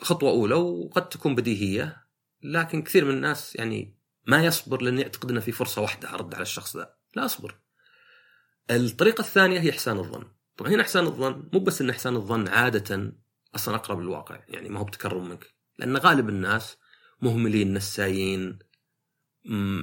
خطوة 0.03 0.31
أولى 0.31 0.55
وقد 0.55 1.09
تكون 1.09 1.35
بديهية 1.35 2.07
لكن 2.43 2.83
كثير 2.83 3.05
من 3.05 3.15
الناس 3.15 3.57
يعني 3.57 4.02
ما 4.27 4.45
يصبر 4.45 4.83
لأنه 4.83 5.01
يعتقد 5.01 5.31
انه 5.31 5.41
في 5.41 5.53
فرصة 5.53 5.83
واحدة 5.83 6.15
أرد 6.15 6.35
على 6.35 6.43
الشخص 6.43 6.77
ذا. 6.77 6.95
لا 7.15 7.25
أصبر. 7.25 7.59
الطريقة 8.71 9.21
الثانية 9.21 9.61
هي 9.61 9.71
إحسان 9.71 9.99
الظن. 9.99 10.25
طبعا 10.57 10.71
هنا 10.71 10.83
إحسان 10.83 11.07
الظن 11.07 11.49
مو 11.53 11.61
بس 11.61 11.81
إن 11.81 11.91
إحسان 11.91 12.17
الظن 12.17 12.49
عادة 12.49 13.13
أصلا 13.55 13.75
أقرب 13.75 14.01
للواقع 14.01 14.41
يعني 14.49 14.69
ما 14.69 14.81
هو 14.81 14.85
بتكرم 14.85 15.29
منك. 15.29 15.55
لأن 15.79 15.97
غالب 15.97 16.29
الناس 16.29 16.77
مهملين 17.23 17.75
نسايين 17.75 18.59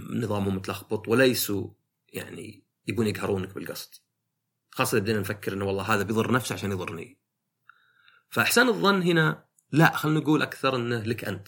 نظامهم 0.10 0.56
متلخبط 0.56 1.08
وليسوا 1.08 1.70
يعني 2.08 2.64
يبون 2.88 3.08
يقهرونك 3.08 3.54
بالقصد. 3.54 3.94
خاصة 4.72 4.96
إذا 4.96 5.04
بدينا 5.04 5.20
نفكر 5.20 5.54
إنه 5.54 5.66
والله 5.66 5.84
هذا 5.84 6.04
بيضر 6.04 6.32
نفسه 6.32 6.54
عشان 6.54 6.72
يضرني. 6.72 7.20
فإحسان 8.30 8.68
الظن 8.68 9.02
هنا 9.02 9.46
لا 9.72 9.96
خلينا 9.96 10.20
نقول 10.20 10.42
أكثر 10.42 10.76
إنه 10.76 11.00
لك 11.00 11.26
أنت. 11.26 11.48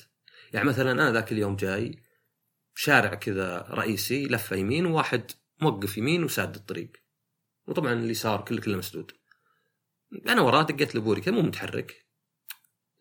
يعني 0.54 0.68
مثلا 0.68 0.92
أنا 0.92 1.12
ذاك 1.12 1.32
اليوم 1.32 1.56
جاي 1.56 2.04
شارع 2.84 3.14
كذا 3.14 3.68
رئيسي 3.70 4.26
لفة 4.26 4.56
يمين 4.56 4.86
وواحد 4.86 5.32
موقف 5.62 5.98
يمين 5.98 6.24
وساد 6.24 6.56
الطريق. 6.56 6.92
وطبعا 7.68 7.94
اليسار 7.94 8.42
كله 8.42 8.62
كله 8.62 8.78
مسدود. 8.78 9.12
أنا 10.28 10.42
وراه 10.42 10.64
دقيت 10.64 10.96
لبوري 10.96 11.22
كذا 11.22 11.34
مو 11.34 11.42
متحرك. 11.42 12.06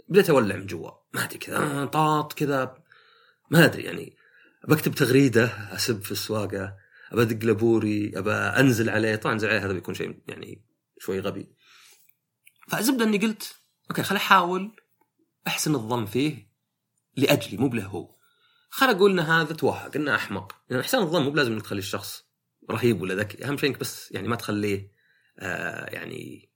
بديت 0.09 0.31
أولع 0.31 0.57
من 0.57 0.67
جوا. 0.67 0.91
ما 1.15 1.25
أدري 1.25 1.39
كذا 1.39 1.85
طاط 1.85 2.33
كذا. 2.33 2.83
ما 3.51 3.65
أدري 3.65 3.83
يعني. 3.83 4.17
بكتب 4.69 4.95
تغريدة 4.95 5.45
أسب 5.75 6.03
في 6.03 6.13
السواقة 6.13 6.77
أبى 7.13 7.23
أدق 7.23 7.45
لبوري 7.45 8.19
أبى 8.19 8.33
أنزل 8.33 8.91
عليه. 8.91 9.17
طبعا 9.17 9.35
انزل 9.35 9.49
عليه 9.49 9.65
هذا 9.65 9.73
بيكون 9.73 9.95
شيء 9.95 10.23
يعني 10.29 10.65
شوي 10.99 11.21
غبي. 11.21 11.55
فالزبدة 12.69 13.05
إني 13.05 13.19
قلت 13.19 13.55
okay 13.91 14.03
خل 14.03 14.17
أحاول 14.17 14.77
أحسن 15.47 15.75
الظن 15.75 16.07
فيه 16.07 16.51
لأجلي 17.17 17.57
مو 17.57 17.69
بله 17.69 17.85
هو. 17.85 18.20
خل 18.71 18.87
أقول 18.87 19.11
إن 19.11 19.21
هذا 19.21 19.55
توهق 19.55 19.97
إنه 19.97 20.15
أحمق. 20.15 20.57
لأن 20.71 20.81
إحسان 20.81 21.03
الظن 21.03 21.23
مو 21.23 21.31
بلازم 21.31 21.53
إنك 21.53 21.62
تخلي 21.62 21.79
الشخص 21.79 22.25
رهيب 22.71 23.03
ولا 23.03 23.15
ذكي. 23.15 23.45
أهم 23.45 23.57
شيء 23.57 23.71
إنك 23.71 23.81
بس 23.81 24.12
يعني 24.12 24.29
ما 24.29 24.37
تخليه 24.37 24.93
آه 25.39 25.91
يعني 25.91 26.50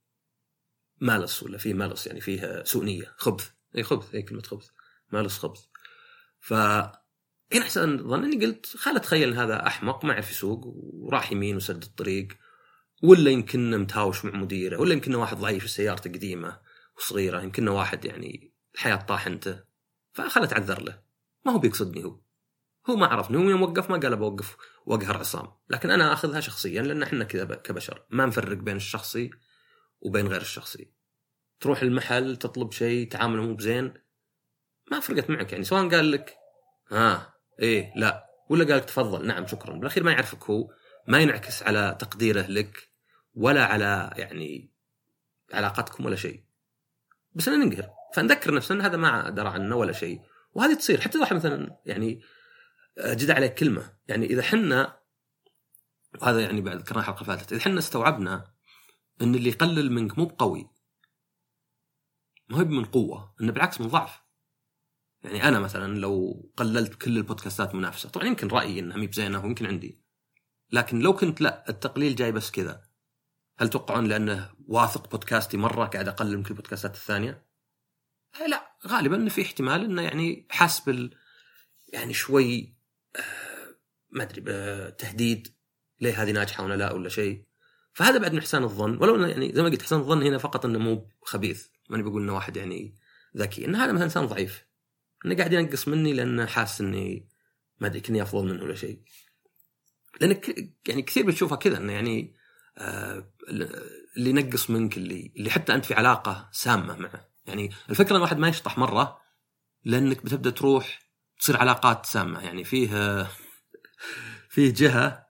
مالس 1.01 1.43
ولا 1.43 1.57
فيه 1.57 1.73
مالس 1.73 2.07
يعني 2.07 2.21
فيه 2.21 2.63
سوء 2.63 2.83
نيه 2.83 3.13
خبث. 3.17 3.49
إي 3.77 3.83
خبث 3.83 4.15
إي 4.15 4.21
كلمة 4.21 4.41
خبث. 4.41 4.67
مالس 5.11 5.37
خبث. 5.37 5.61
ف 6.39 6.53
هنا 7.53 7.63
احسن 7.63 7.97
ظن 7.97 8.23
إني 8.23 8.45
قلت 8.45 8.65
خل 8.65 8.95
أتخيل 8.95 9.29
إن 9.29 9.37
هذا 9.37 9.67
أحمق 9.67 10.05
ما 10.05 10.13
يعرف 10.13 10.31
يسوق 10.31 10.61
وراح 10.75 11.31
يمين 11.31 11.55
وسد 11.55 11.83
الطريق 11.83 12.27
ولا 13.03 13.31
يمكن 13.31 13.79
متهاوش 13.79 14.25
مع 14.25 14.39
مديره 14.39 14.77
ولا 14.79 14.93
يمكن 14.93 15.15
واحد 15.15 15.37
ضعيف 15.37 15.63
في 15.63 15.69
سيارته 15.69 16.09
قديمة 16.09 16.59
وصغيرة 16.97 17.41
يمكن 17.41 17.67
واحد 17.67 18.05
يعني 18.05 18.53
الحياة 18.75 18.95
طاحنته 18.95 19.63
فخل 20.13 20.43
أتعذر 20.43 20.81
له. 20.81 21.04
ما 21.45 21.51
هو 21.51 21.57
بيقصدني 21.57 22.03
هو. 22.03 22.19
هو 22.89 22.95
ما 22.95 23.07
عرفني 23.07 23.37
هو 23.37 23.49
يوم 23.49 23.61
وقف 23.61 23.89
ما 23.89 23.97
قال 23.97 24.15
بوقف 24.15 24.57
واقهر 24.85 25.17
عصام 25.17 25.47
لكن 25.69 25.91
أنا 25.91 26.13
آخذها 26.13 26.39
شخصيا 26.39 26.81
لأن 26.81 27.03
إحنا 27.03 27.23
كذا 27.23 27.55
كبشر. 27.55 28.05
ما 28.09 28.25
نفرق 28.25 28.57
بين 28.57 28.75
الشخصي 28.75 29.29
وبين 30.01 30.27
غير 30.27 30.41
الشخصي. 30.41 30.91
تروح 31.59 31.81
المحل 31.81 32.35
تطلب 32.35 32.71
شيء 32.71 33.09
تعامله 33.09 33.41
مو 33.43 33.53
بزين. 33.53 33.93
ما 34.91 34.99
فرقت 34.99 35.29
معك 35.29 35.51
يعني. 35.51 35.63
سواء 35.63 35.89
قال 35.89 36.11
لك 36.11 36.35
ها 36.91 37.33
إيه 37.59 37.93
لا. 37.95 38.25
ولا 38.49 38.65
قال 38.65 38.77
لك 38.77 38.85
تفضل 38.85 39.27
نعم 39.27 39.47
شكرا. 39.47 39.73
بالأخير 39.73 40.03
ما 40.03 40.11
يعرفك 40.11 40.43
هو. 40.43 40.69
ما 41.07 41.19
ينعكس 41.19 41.63
على 41.63 41.97
تقديره 41.99 42.41
لك 42.41 42.89
ولا 43.33 43.65
على 43.65 44.13
يعني 44.17 44.73
علاقتكم 45.53 46.05
ولا 46.05 46.15
شيء. 46.15 46.43
بس 47.33 47.47
أنا 47.47 47.65
ننقهر. 47.65 47.89
فنذكر 48.15 48.53
نفسنا 48.53 48.85
هذا 48.85 48.97
ما 48.97 49.29
درى 49.29 49.47
عنه 49.49 49.75
ولا 49.75 49.91
شيء. 49.91 50.21
وهذه 50.55 50.73
تصير. 50.73 51.01
حتى 51.01 51.17
اذا 51.17 51.33
مثلا 51.33 51.81
يعني 51.85 52.21
جد 52.99 53.31
عليك 53.31 53.53
كلمة. 53.53 53.97
يعني 54.07 54.25
إذا 54.25 54.41
حنا 54.41 54.99
وهذا 56.21 56.41
يعني 56.41 56.61
بعد 56.61 56.77
ذكرنا 56.77 57.01
حلقه 57.01 57.23
فاتت 57.23 57.53
إذا 57.53 57.61
حنا 57.61 57.79
استوعبنا 57.79 58.53
إن 59.21 59.35
اللي 59.35 59.49
يقلل 59.49 59.91
منك 59.91 60.17
مو 60.17 60.25
بقوي 60.25 60.69
ما 62.49 62.57
هو 62.57 62.65
من 62.65 62.85
قوة 62.85 63.35
إنه 63.41 63.51
بالعكس 63.51 63.81
من 63.81 63.87
ضعف. 63.87 64.25
يعني 65.23 65.47
أنا 65.47 65.59
مثلا 65.59 65.99
لو 65.99 66.43
قللت 66.57 66.95
كل 66.95 67.17
البودكاستات 67.17 67.75
منافسه 67.75 68.09
طبعا 68.09 68.27
يمكن 68.27 68.47
رأيي 68.47 68.79
انها 68.79 68.97
مي 68.97 69.07
بزينة 69.07 69.43
ويمكن 69.43 69.65
عندي 69.65 70.01
لكن 70.71 70.99
لو 70.99 71.15
كنت 71.15 71.41
لا 71.41 71.69
التقليل 71.69 72.15
جاي 72.15 72.31
بس 72.31 72.51
كذا 72.51 72.83
هل 73.57 73.69
توقعون 73.69 74.05
لأنه 74.05 74.55
واثق 74.67 75.11
بودكاستي 75.11 75.57
مرة 75.57 75.85
قاعد 75.85 76.07
أقلل 76.07 76.37
من 76.37 76.43
كل 76.43 76.49
البودكاستات 76.49 76.95
الثانية؟ 76.95 77.45
لا. 78.47 78.74
غالبا 78.87 79.29
في 79.29 79.41
احتمال 79.41 79.83
إنه 79.83 80.01
يعني 80.01 80.47
حاس 80.49 80.79
بال 80.79 81.15
يعني 81.93 82.13
شوي 82.13 82.75
آه 83.15 83.75
ما 84.09 84.23
أدري 84.23 84.41
بتهديد 84.45 85.55
ليه 86.01 86.23
هذه 86.23 86.31
ناجحة 86.31 86.63
ولا 86.63 86.75
لا 86.75 86.91
ولا 86.91 87.09
شيء. 87.09 87.45
فهذا 87.93 88.17
بعد 88.17 88.33
من 88.33 88.39
احسان 88.39 88.63
الظن. 88.63 88.97
ولو 88.97 89.15
إنه 89.15 89.27
يعني 89.27 89.53
زي 89.53 89.61
ما 89.61 89.69
قلت 89.69 89.81
احسان 89.81 89.99
الظن 89.99 90.23
هنا 90.23 90.37
فقط 90.37 90.65
إنه 90.65 90.79
مو 90.79 91.09
خبيث. 91.21 91.67
ماني 91.89 92.03
بقول 92.03 92.21
إنه 92.21 92.35
واحد 92.35 92.57
يعني 92.57 92.95
ذكي. 93.37 93.65
إن 93.65 93.75
هذا 93.75 93.91
مثلا 93.91 94.05
إنسان 94.05 94.25
ضعيف. 94.25 94.65
إنه 95.25 95.35
قاعد 95.35 95.53
ينقص 95.53 95.87
مني 95.87 96.13
لأنه 96.13 96.45
حاس 96.45 96.81
إني 96.81 97.29
ما 97.79 97.87
أدري 97.87 98.01
كني 98.01 98.21
أفضل 98.21 98.45
منه 98.45 98.63
ولا 98.63 98.75
شيء. 98.75 99.01
لانك 100.21 100.69
يعني 100.87 101.01
كثير 101.01 101.25
بتشوفها 101.25 101.57
كذا 101.57 101.77
إنه 101.77 101.93
يعني 101.93 102.35
آه 102.77 103.31
اللي 104.17 104.29
ينقص 104.29 104.69
منك 104.69 104.97
اللي 104.97 105.31
اللي 105.35 105.49
حتى 105.49 105.75
أنت 105.75 105.85
في 105.85 105.93
علاقة 105.93 106.49
سامة 106.51 106.97
معه. 106.97 107.34
يعني 107.47 107.71
الفكرة 107.89 108.15
الواحد 108.15 108.37
ما 108.37 108.47
يشطح 108.47 108.77
مرة 108.77 109.21
لأنك 109.83 110.25
بتبدأ 110.25 110.49
تروح 110.49 110.99
تصير 111.39 111.57
علاقات 111.57 112.05
سامة. 112.05 112.39
يعني 112.39 112.63
فيه 112.63 113.23
فيه 114.49 114.73
جهة 114.73 115.25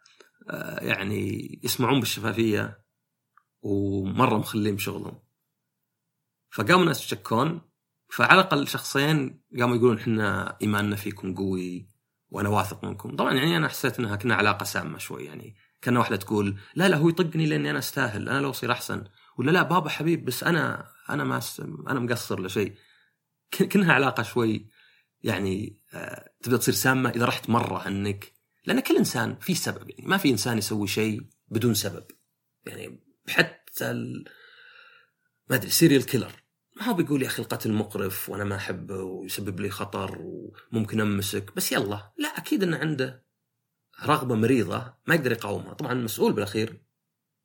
يعني 0.81 1.59
يسمعون 1.63 1.99
بالشفافية 1.99 2.85
ومرة 3.61 4.37
مخلين 4.37 4.75
بشغلهم 4.75 5.19
فقاموا 6.51 6.81
الناس 6.81 7.05
يشكون 7.05 7.61
فعلى 8.09 8.41
الأقل 8.41 8.67
شخصين 8.67 9.43
قاموا 9.59 9.75
يقولون 9.75 9.97
إحنا 9.97 10.57
إيماننا 10.61 10.95
فيكم 10.95 11.35
قوي 11.35 11.87
وأنا 12.29 12.49
واثق 12.49 12.85
منكم. 12.85 13.15
طبعا 13.15 13.33
يعني 13.33 13.57
أنا 13.57 13.67
حسيت 13.67 13.99
إنها 13.99 14.15
كنا 14.15 14.35
علاقة 14.35 14.63
سامة 14.63 14.97
شوي. 14.97 15.25
يعني 15.25 15.55
كان 15.81 15.97
واحدة 15.97 16.15
تقول 16.15 16.57
لا 16.75 16.87
لا 16.89 16.97
هو 16.97 17.09
يطقني 17.09 17.45
لأني 17.45 17.69
أنا 17.69 17.79
أستاهل 17.79 18.29
أنا 18.29 18.39
لو 18.39 18.49
أصير 18.49 18.71
أحسن. 18.71 19.03
ولا 19.37 19.51
لا 19.51 19.63
بابا 19.63 19.89
حبيب 19.89 20.25
بس 20.25 20.43
أنا 20.43 20.87
أنا 21.09 21.23
ما 21.23 21.41
أنا 21.87 21.99
مقصر 21.99 22.41
لشيء 22.41 22.75
كأنها 23.51 23.93
علاقة 23.93 24.23
شوي 24.23 24.69
يعني 25.21 25.79
آه 25.93 26.31
تبدأ 26.43 26.57
تصير 26.57 26.73
سامة 26.73 27.09
إذا 27.09 27.25
رحت 27.25 27.49
مرة 27.49 27.87
انك 27.87 28.33
لأن 28.65 28.79
كل 28.79 28.97
إنسان 28.97 29.35
في 29.35 29.55
سبب 29.55 29.89
يعني 29.89 30.05
ما 30.07 30.17
في 30.17 30.29
إنسان 30.29 30.57
يسوي 30.57 30.87
شيء 30.87 31.21
بدون 31.47 31.73
سبب. 31.73 32.05
يعني 32.65 33.03
حتى 33.29 33.91
ال... 33.91 34.25
ما 35.49 35.55
أدري 35.55 35.69
serial 35.69 36.05
killer 36.05 36.31
ما 36.75 36.83
هو 36.83 36.93
بيقول 36.93 37.21
يا 37.21 37.27
أخي 37.27 37.41
القتل 37.41 37.73
مقرف 37.73 38.29
وأنا 38.29 38.43
ما 38.43 38.55
أحبه 38.55 38.95
ويسبب 38.95 39.59
لي 39.59 39.69
خطر 39.69 40.17
وممكن 40.21 41.01
أمسك. 41.01 41.55
بس 41.55 41.71
يلا 41.71 42.13
لا 42.17 42.27
أكيد 42.27 42.63
إنه 42.63 42.77
عنده 42.77 43.25
رغبة 44.03 44.35
مريضة 44.35 44.93
ما 45.07 45.15
يقدر 45.15 45.31
يقاومها. 45.31 45.73
طبعا 45.73 45.93
مسؤول 45.93 46.33
بالأخير. 46.33 46.81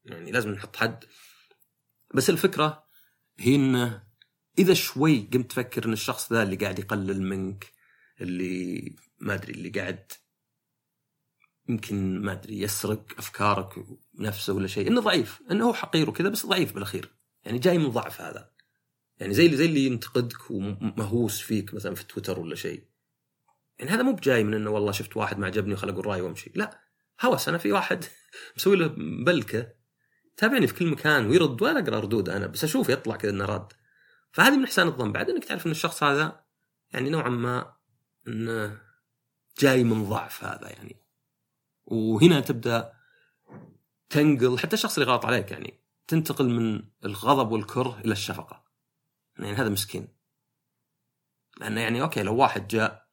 يعني 0.05 0.33
لازم 0.33 0.51
نحط 0.51 0.77
حد. 0.77 1.05
بس 2.15 2.31
الفكرة 2.31 2.85
هي 3.41 3.55
انه 3.55 4.03
إذا 4.59 4.75
شوي 4.75 5.29
قمت 5.33 5.51
تفكر 5.51 5.85
إن 5.85 5.93
الشخص 5.93 6.33
ذا 6.33 6.43
اللي 6.43 6.57
قاعد 6.57 6.79
يقلل 6.79 7.23
منك 7.23 7.73
اللي 8.21 8.97
ما 9.19 9.35
أدري 9.35 9.53
اللي 9.53 9.69
قاعد 9.69 10.13
يمكن 11.69 12.21
ما 12.21 12.33
أدري 12.33 12.61
يسرق 12.61 13.05
أفكارك 13.19 13.87
نفسه 14.15 14.53
ولا 14.53 14.67
شيء 14.67 14.89
إنه 14.89 15.01
ضعيف 15.01 15.43
إنه 15.51 15.69
هو 15.69 15.73
حقير 15.73 16.11
وكذا 16.11 16.29
بس 16.29 16.47
ضعيف 16.47 16.73
بالأخير. 16.73 17.15
يعني 17.45 17.59
جاي 17.59 17.79
من 17.79 17.89
ضعف 17.89 18.21
هذا. 18.21 18.51
يعني 19.19 19.35
زي 19.35 19.47
اللي 19.47 19.57
زي 19.57 19.67
اللي 19.67 19.87
ينتقدك 19.87 20.51
ومهووس 20.51 21.41
فيك 21.41 21.75
مثلا 21.75 21.95
في 21.95 22.05
تويتر 22.05 22.41
ولا 22.41 22.55
شيء. 22.55 22.85
يعني 23.79 23.91
هذا 23.91 24.03
مو 24.03 24.13
بجاي 24.13 24.45
من 24.45 24.55
إنه 24.55 24.71
والله 24.71 24.93
شفت 24.93 25.17
واحد 25.17 25.39
ما 25.39 25.47
عجبني 25.47 25.75
وخل 25.75 25.89
أقول 25.89 26.07
رايي 26.07 26.21
وأمشي. 26.21 26.51
لا. 26.55 26.81
هوس 27.21 27.49
أنا 27.49 27.59
في 27.59 27.73
واحد 27.73 28.05
مسوي 28.57 28.77
له 28.77 28.87
بلكة 29.25 29.80
تابعني 30.41 30.67
في 30.67 30.75
كل 30.75 30.91
مكان 30.91 31.27
ويرد 31.27 31.63
ولا 31.63 31.81
أقرأ 31.81 32.01
ردود 32.01 32.29
أنا 32.29 32.47
بس 32.47 32.65
أشوف 32.65 32.89
يطلع 32.89 33.17
كذا 33.17 33.31
إنه 33.31 33.45
رد. 33.45 33.73
فهذه 34.33 34.57
من 34.57 34.65
احسان 34.65 34.87
الظن. 34.87 35.13
بعد 35.13 35.31
إنك 35.31 35.45
تعرف 35.45 35.67
إن 35.67 35.71
الشخص 35.71 36.03
هذا 36.03 36.45
يعني 36.93 37.11
نوعا 37.11 37.29
ما 37.29 37.73
إنه 38.29 38.81
جاي 39.59 39.85
من 39.85 40.09
ضعف 40.09 40.45
هذا 40.45 40.69
يعني. 40.69 40.97
وهنا 41.85 42.41
تبدأ 42.41 42.93
تنقل 44.09 44.59
حتى 44.59 44.75
الشخص 44.75 44.99
اللي 44.99 45.13
غلط 45.13 45.27
عليك 45.27 45.51
يعني 45.51 45.81
تنتقل 46.09 46.49
من 46.49 46.83
الغضب 47.05 47.53
والكره 47.53 48.01
إلى 48.05 48.13
الشفقة. 48.13 48.65
يعني 49.39 49.53
هذا 49.53 49.69
مسكين. 49.69 50.09
لأنه 51.61 51.81
يعني 51.81 52.03
okay 52.03 52.23
لو 52.23 52.37
واحد 52.37 52.69
جاء 52.69 53.07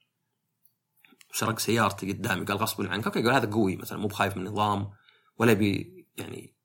سرق 1.33 1.59
سيارتي 1.59 2.11
قدامي 2.11 2.45
قال 2.45 2.57
غصب 2.57 2.85
عنك 2.85 3.05
okay 3.05 3.23
قال 3.23 3.33
هذا 3.33 3.51
قوي 3.51 3.75
مثلا 3.75 3.97
مو 3.97 4.07
بخايف 4.07 4.37
من 4.37 4.47
النظام 4.47 4.91
ولا 5.37 5.53
بي 5.53 6.07
يعني 6.17 6.56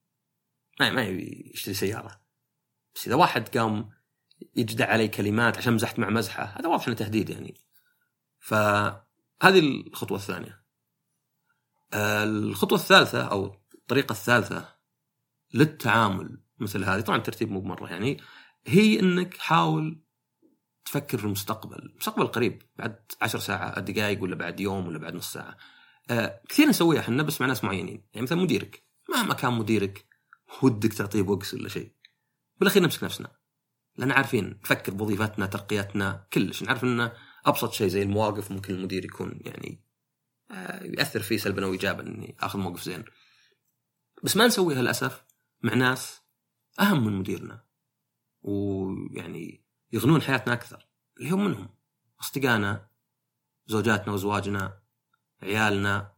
ما 0.81 0.91
ما 0.91 1.02
يشتري 1.02 1.75
سيارة. 1.75 2.21
بس 2.95 3.07
إذا 3.07 3.14
واحد 3.14 3.59
قام 3.59 3.91
يجدع 4.57 4.87
علي 4.87 5.09
كلمات 5.09 5.59
عشان 5.59 5.75
مزحت 5.75 5.99
مع 5.99 6.11
مزحة 6.11 6.45
هذا 6.45 6.69
واضح 6.69 6.87
إنه 6.87 6.97
تهديد 6.97 7.31
يعني. 7.31 7.55
فهذه 8.38 9.59
الخطوة 9.59 10.19
الثانية. 10.19 10.62
الخطوة 11.95 12.79
الثالثة 12.79 13.23
أو 13.23 13.57
الطريقة 13.75 14.12
الثالثة 14.12 14.76
للتعامل 15.55 16.43
مثل 16.59 16.85
هذه 16.85 17.00
طبعا 17.00 17.19
الترتيب 17.19 17.50
مو 17.50 17.61
بمرة 17.61 17.88
يعني 17.88 18.21
هي 18.67 19.00
إنك 19.00 19.37
حاول 19.37 20.02
تفكر 20.85 21.19
في 21.19 21.25
المستقبل. 21.25 21.79
المستقبل 21.79 22.26
قريب 22.26 22.62
بعد 22.76 22.97
عشر 23.23 23.38
ساعات 23.38 23.83
دقائق 23.83 24.23
ولا 24.23 24.35
بعد 24.35 24.61
يوم 24.61 24.87
ولا 24.87 24.99
بعد 24.99 25.14
نص 25.14 25.33
ساعة. 25.33 25.57
آه 26.11 26.41
كثير 26.49 26.69
نسويها 26.69 27.00
إحنا 27.00 27.23
بس 27.23 27.41
مع 27.41 27.47
ناس 27.47 27.64
معينين. 27.64 28.05
يعني 28.12 28.23
مثلا 28.23 28.38
مديرك. 28.38 28.87
مهما 29.09 29.35
كان 29.35 29.52
مديرك 29.52 30.12
ودك 30.62 30.92
تعطيه 30.92 31.23
بوكس 31.23 31.54
ولا 31.54 31.68
شيء. 31.68 31.92
بالاخير 32.56 32.82
نمسك 32.82 33.04
نفسنا. 33.04 33.37
لأن 33.97 34.12
عارفين 34.12 34.61
نفكر 34.64 34.94
بوظيفتنا 34.94 35.47
ترقيتنا 35.47 36.26
كلش. 36.32 36.62
نعرف 36.62 36.85
إن 36.85 37.12
أبسط 37.47 37.73
شيء 37.73 37.88
زي 37.88 38.02
المواقف 38.02 38.50
ممكن 38.50 38.75
المدير 38.75 39.04
يكون 39.04 39.40
يعني 39.40 39.85
آه 40.50 40.82
ياثر 40.85 41.21
فيه 41.21 41.37
سلبا 41.37 41.64
أو 41.64 41.73
ايجابا 41.73 42.06
إني 42.06 42.37
آخذ 42.40 42.59
موقف 42.59 42.82
زين. 42.82 43.04
بس 44.23 44.37
ما 44.37 44.47
نسويها 44.47 44.82
للاسف 44.82 45.25
مع 45.62 45.75
ناس 45.75 46.21
أهم 46.80 47.06
من 47.06 47.12
مديرنا. 47.12 47.64
ويعني 48.42 49.64
يغنون 49.92 50.23
حياتنا 50.23 50.52
أكثر. 50.52 50.88
اللي 51.18 51.30
هم 51.30 51.44
منهم. 51.44 51.68
أصدقائنا 52.21 52.88
زوجاتنا 53.66 54.12
وأزواجنا 54.12 54.82
عيالنا. 55.42 56.12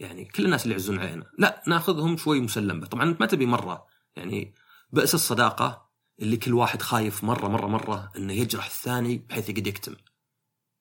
يعني 0.00 0.24
كل 0.24 0.44
الناس 0.44 0.62
اللي 0.62 0.74
يعزون 0.74 0.98
علينا. 0.98 1.30
لا 1.38 1.62
ناخذهم 1.66 2.16
شوي 2.16 2.40
مسلم 2.40 2.80
به 2.80 2.86
طبعا 2.86 3.04
انت 3.04 3.20
ما 3.20 3.26
تبي 3.26 3.46
مرة 3.46 3.86
يعني 4.16 4.54
بئس 4.92 5.14
الصداقة 5.14 5.90
اللي 6.20 6.36
كل 6.36 6.54
واحد 6.54 6.82
خايف 6.82 7.24
مرة 7.24 7.48
مرة 7.48 7.66
مرة 7.66 8.12
إنه 8.16 8.32
يجرح 8.32 8.66
الثاني 8.66 9.18
بحيث 9.18 9.48
يقدر 9.48 9.68
يكتم. 9.68 9.96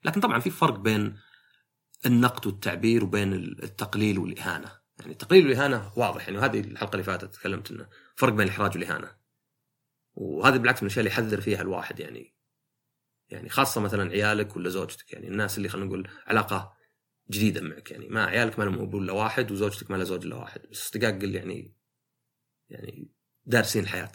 لكن 0.04 0.22
طبعا 0.22 0.40
في 0.40 0.50
فرق 0.50 0.80
بين 0.80 1.18
النقد 2.06 2.48
والتعبير 2.48 3.04
وبين 3.04 3.34
التقليل 3.34 4.20
والإهانة. 4.20 4.72
يعني 5.00 5.12
التقليل 5.12 5.48
والإهانة 5.48 5.92
واضح. 5.96 6.28
يعني 6.28 6.38
وهذه 6.38 6.60
الحلقة 6.60 6.92
اللي 6.92 7.04
فاتت 7.04 7.34
تكلمت 7.34 7.72
إنه 7.72 7.90
فرق 8.16 8.34
بين 8.34 8.48
الإحراج 8.48 8.76
والإهانة. 8.76 9.16
وهذه 10.14 10.58
بالعكس 10.58 10.84
من 10.84 10.88
الأشياء 10.88 11.00
اللي 11.00 11.12
يحذر 11.12 11.42
فيها 11.42 11.62
الواحد 11.62 12.00
يعني. 12.00 12.36
يعني 13.30 13.50
خاصة 13.50 13.82
مثلا 13.82 14.12
عيالك 14.12 14.56
ولا 14.56 14.70
زوجتك. 14.70 15.14
يعني 15.14 15.28
الناس 15.28 15.58
اللي 15.58 15.70
خلينا 15.70 15.88
نقول 15.88 16.08
علاقة 16.28 16.79
جديدة 17.32 17.62
معك 17.62 17.92
يعني 17.92 18.10
ما 18.10 18.26
عيالك 18.26 18.60
ما 18.60 18.64
لهم 18.64 18.80
ابو 18.80 19.00
إلا 19.00 19.14
واحد 19.14 19.52
وزوجتك 19.52 19.92
ما 19.92 19.96
لها 19.96 20.06
زوج 20.06 20.26
إلا 20.26 20.36
واحد 20.36 20.62
بس 20.72 20.82
اصدقائك 20.82 21.22
قل 21.22 21.36
يعني 21.36 21.76
يعني 22.70 23.12
دارسين 23.46 23.84
الحياة. 23.84 24.12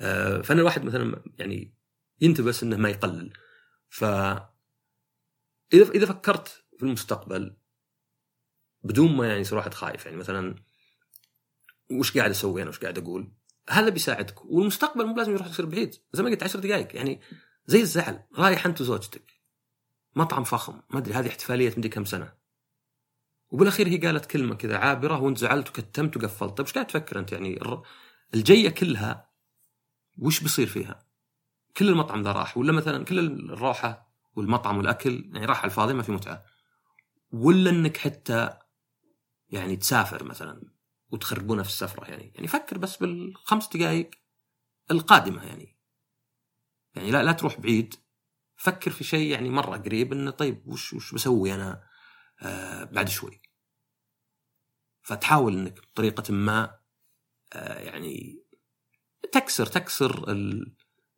آه، 0.00 0.42
فأنا 0.42 0.60
الواحد 0.60 0.84
مثلا 0.84 1.22
يعني 1.38 1.74
ينتبس 2.20 2.62
إنه 2.62 2.76
ما 2.76 2.88
يقلل. 2.88 3.32
ف 3.88 4.04
إذا 4.04 5.90
إذا 5.94 6.06
فكرت 6.06 6.64
في 6.78 6.82
المستقبل 6.82 7.56
بدون 8.82 9.16
ما 9.16 9.28
يعني 9.28 9.40
يصير 9.40 9.58
واحد 9.58 9.74
خايف 9.74 10.06
يعني 10.06 10.16
مثلا 10.16 10.54
وش 11.90 12.18
قاعد 12.18 12.30
أسوي 12.30 12.62
أنا؟ 12.62 12.70
وش 12.70 12.78
قاعد 12.78 12.98
أقول؟ 12.98 13.32
هذا 13.68 13.88
بيساعدك 13.88 14.44
والمستقبل 14.44 15.06
مو 15.06 15.16
لازم 15.16 15.32
يروح 15.32 15.46
يصير 15.46 15.66
بعيد 15.66 15.94
زي 16.12 16.22
ما 16.22 16.30
قلت 16.30 16.42
10 16.42 16.60
دقائق 16.60 16.96
يعني 16.96 17.20
زي 17.66 17.80
الزعل 17.80 18.22
رايح 18.38 18.66
أنت 18.66 18.80
وزوجتك. 18.80 19.31
مطعم 20.16 20.44
فخم. 20.44 20.80
ما 20.90 20.98
أدري 20.98 21.14
هذه 21.14 21.28
احتفالية 21.28 21.74
مدري 21.76 21.88
كم 21.88 22.04
سنة. 22.04 22.32
وبالأخير 23.50 23.88
هي 23.88 23.96
قالت 23.96 24.26
كلمة 24.26 24.54
كذا 24.54 24.78
عابرة 24.78 25.20
وانت 25.20 25.38
زعلت 25.38 25.68
وكتمت 25.68 26.16
وقفلت. 26.16 26.56
طيب 26.56 26.66
إيش 26.66 26.74
قاعد 26.74 26.86
تفكر 26.86 27.18
أنت 27.18 27.32
يعني؟ 27.32 27.60
الجيه 28.34 28.68
كلها 28.68 29.30
وش 30.18 30.40
بيصير 30.40 30.66
فيها؟ 30.66 31.06
كل 31.76 31.88
المطعم 31.88 32.22
ذا 32.22 32.32
راح 32.32 32.58
ولا 32.58 32.72
مثلا 32.72 33.04
كل 33.04 33.18
الروحة 33.18 34.12
والمطعم 34.36 34.78
والأكل 34.78 35.30
يعني 35.32 35.46
راح 35.46 35.58
على 35.58 35.70
الفاضي 35.70 35.94
ما 35.94 36.02
في 36.02 36.12
متعة. 36.12 36.44
ولا 37.32 37.70
إنك 37.70 37.96
حتى 37.96 38.58
يعني 39.48 39.76
تسافر 39.76 40.24
مثلا 40.24 40.62
وتخربونها 41.10 41.62
في 41.62 41.70
السفرة 41.70 42.04
يعني. 42.04 42.32
يعني 42.34 42.46
فكر 42.46 42.78
بس 42.78 42.96
بالخمس 42.96 43.76
دقائق 43.76 44.10
القادمة 44.90 45.44
يعني. 45.46 45.76
يعني 46.94 47.10
لا 47.10 47.22
لا 47.22 47.32
تروح 47.32 47.60
بعيد. 47.60 47.94
فكر 48.62 48.90
في 48.90 49.04
شيء 49.04 49.30
يعني 49.30 49.50
مرة 49.50 49.76
قريب 49.76 50.12
إنه 50.12 50.30
طيب 50.30 50.68
وش 50.68 50.92
وش 50.92 51.14
بسوي 51.14 51.54
أنا 51.54 51.88
آه 52.42 52.84
بعد 52.84 53.08
شوي. 53.08 53.42
فتحاول 55.02 55.58
إنك 55.58 55.80
بطريقة 55.80 56.32
ما 56.32 56.78
آه 57.52 57.78
يعني 57.78 58.44
تكسر 59.32 59.66
تكسر 59.66 60.24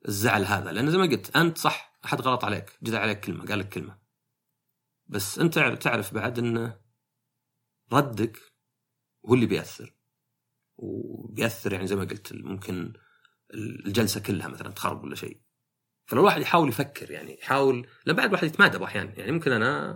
الزعل 0.09 0.45
هذا. 0.45 0.73
لأن 0.73 0.91
زي 0.91 0.99
ما 0.99 1.05
قلت 1.07 1.37
أنت 1.37 1.59
صح 1.59 1.99
أحد 2.05 2.21
غلط 2.21 2.45
عليك 2.45 2.79
جدع 2.83 3.01
عليك 3.01 3.21
كلمة 3.21 3.47
قال 3.47 3.59
لك 3.59 3.69
كلمة. 3.69 3.99
بس 5.07 5.39
أنت 5.39 5.59
تعرف 5.59 6.15
بعد 6.15 6.39
انه 6.39 6.81
ردك 7.93 8.39
هو 9.27 9.35
اللي 9.35 9.47
بيأثر. 9.47 9.95
وبيأثر 10.77 11.73
يعني 11.73 11.87
زي 11.87 11.97
ما 11.97 12.05
قلت 12.05 12.33
ممكن 12.33 12.93
الجلسة 13.55 14.21
كلها 14.21 14.49
مثلا 14.49 14.71
تخرب 14.71 15.05
ولا 15.05 15.15
شيء. 15.15 15.44
فلو 16.07 16.21
الواحد 16.21 16.41
يحاول 16.41 16.69
يفكر 16.69 17.11
يعني 17.11 17.39
يحاول 17.41 17.87
لا 18.07 18.13
بعد 18.13 18.27
الواحد 18.27 18.47
يتمادى 18.47 18.85
أحيانا 18.85 19.19
يعني 19.19 19.33
ممكن 19.33 19.53
أنا 19.53 19.93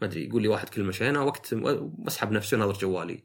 ما 0.00 0.06
أدري 0.06 0.24
يقول 0.24 0.42
لي 0.42 0.48
واحد 0.48 0.68
كلمة 0.68 0.92
شينه 0.92 1.24
وقت 1.24 1.54
أسحب 2.06 2.32
نفسي 2.32 2.56
وناظر 2.56 2.72
جوالي. 2.72 3.24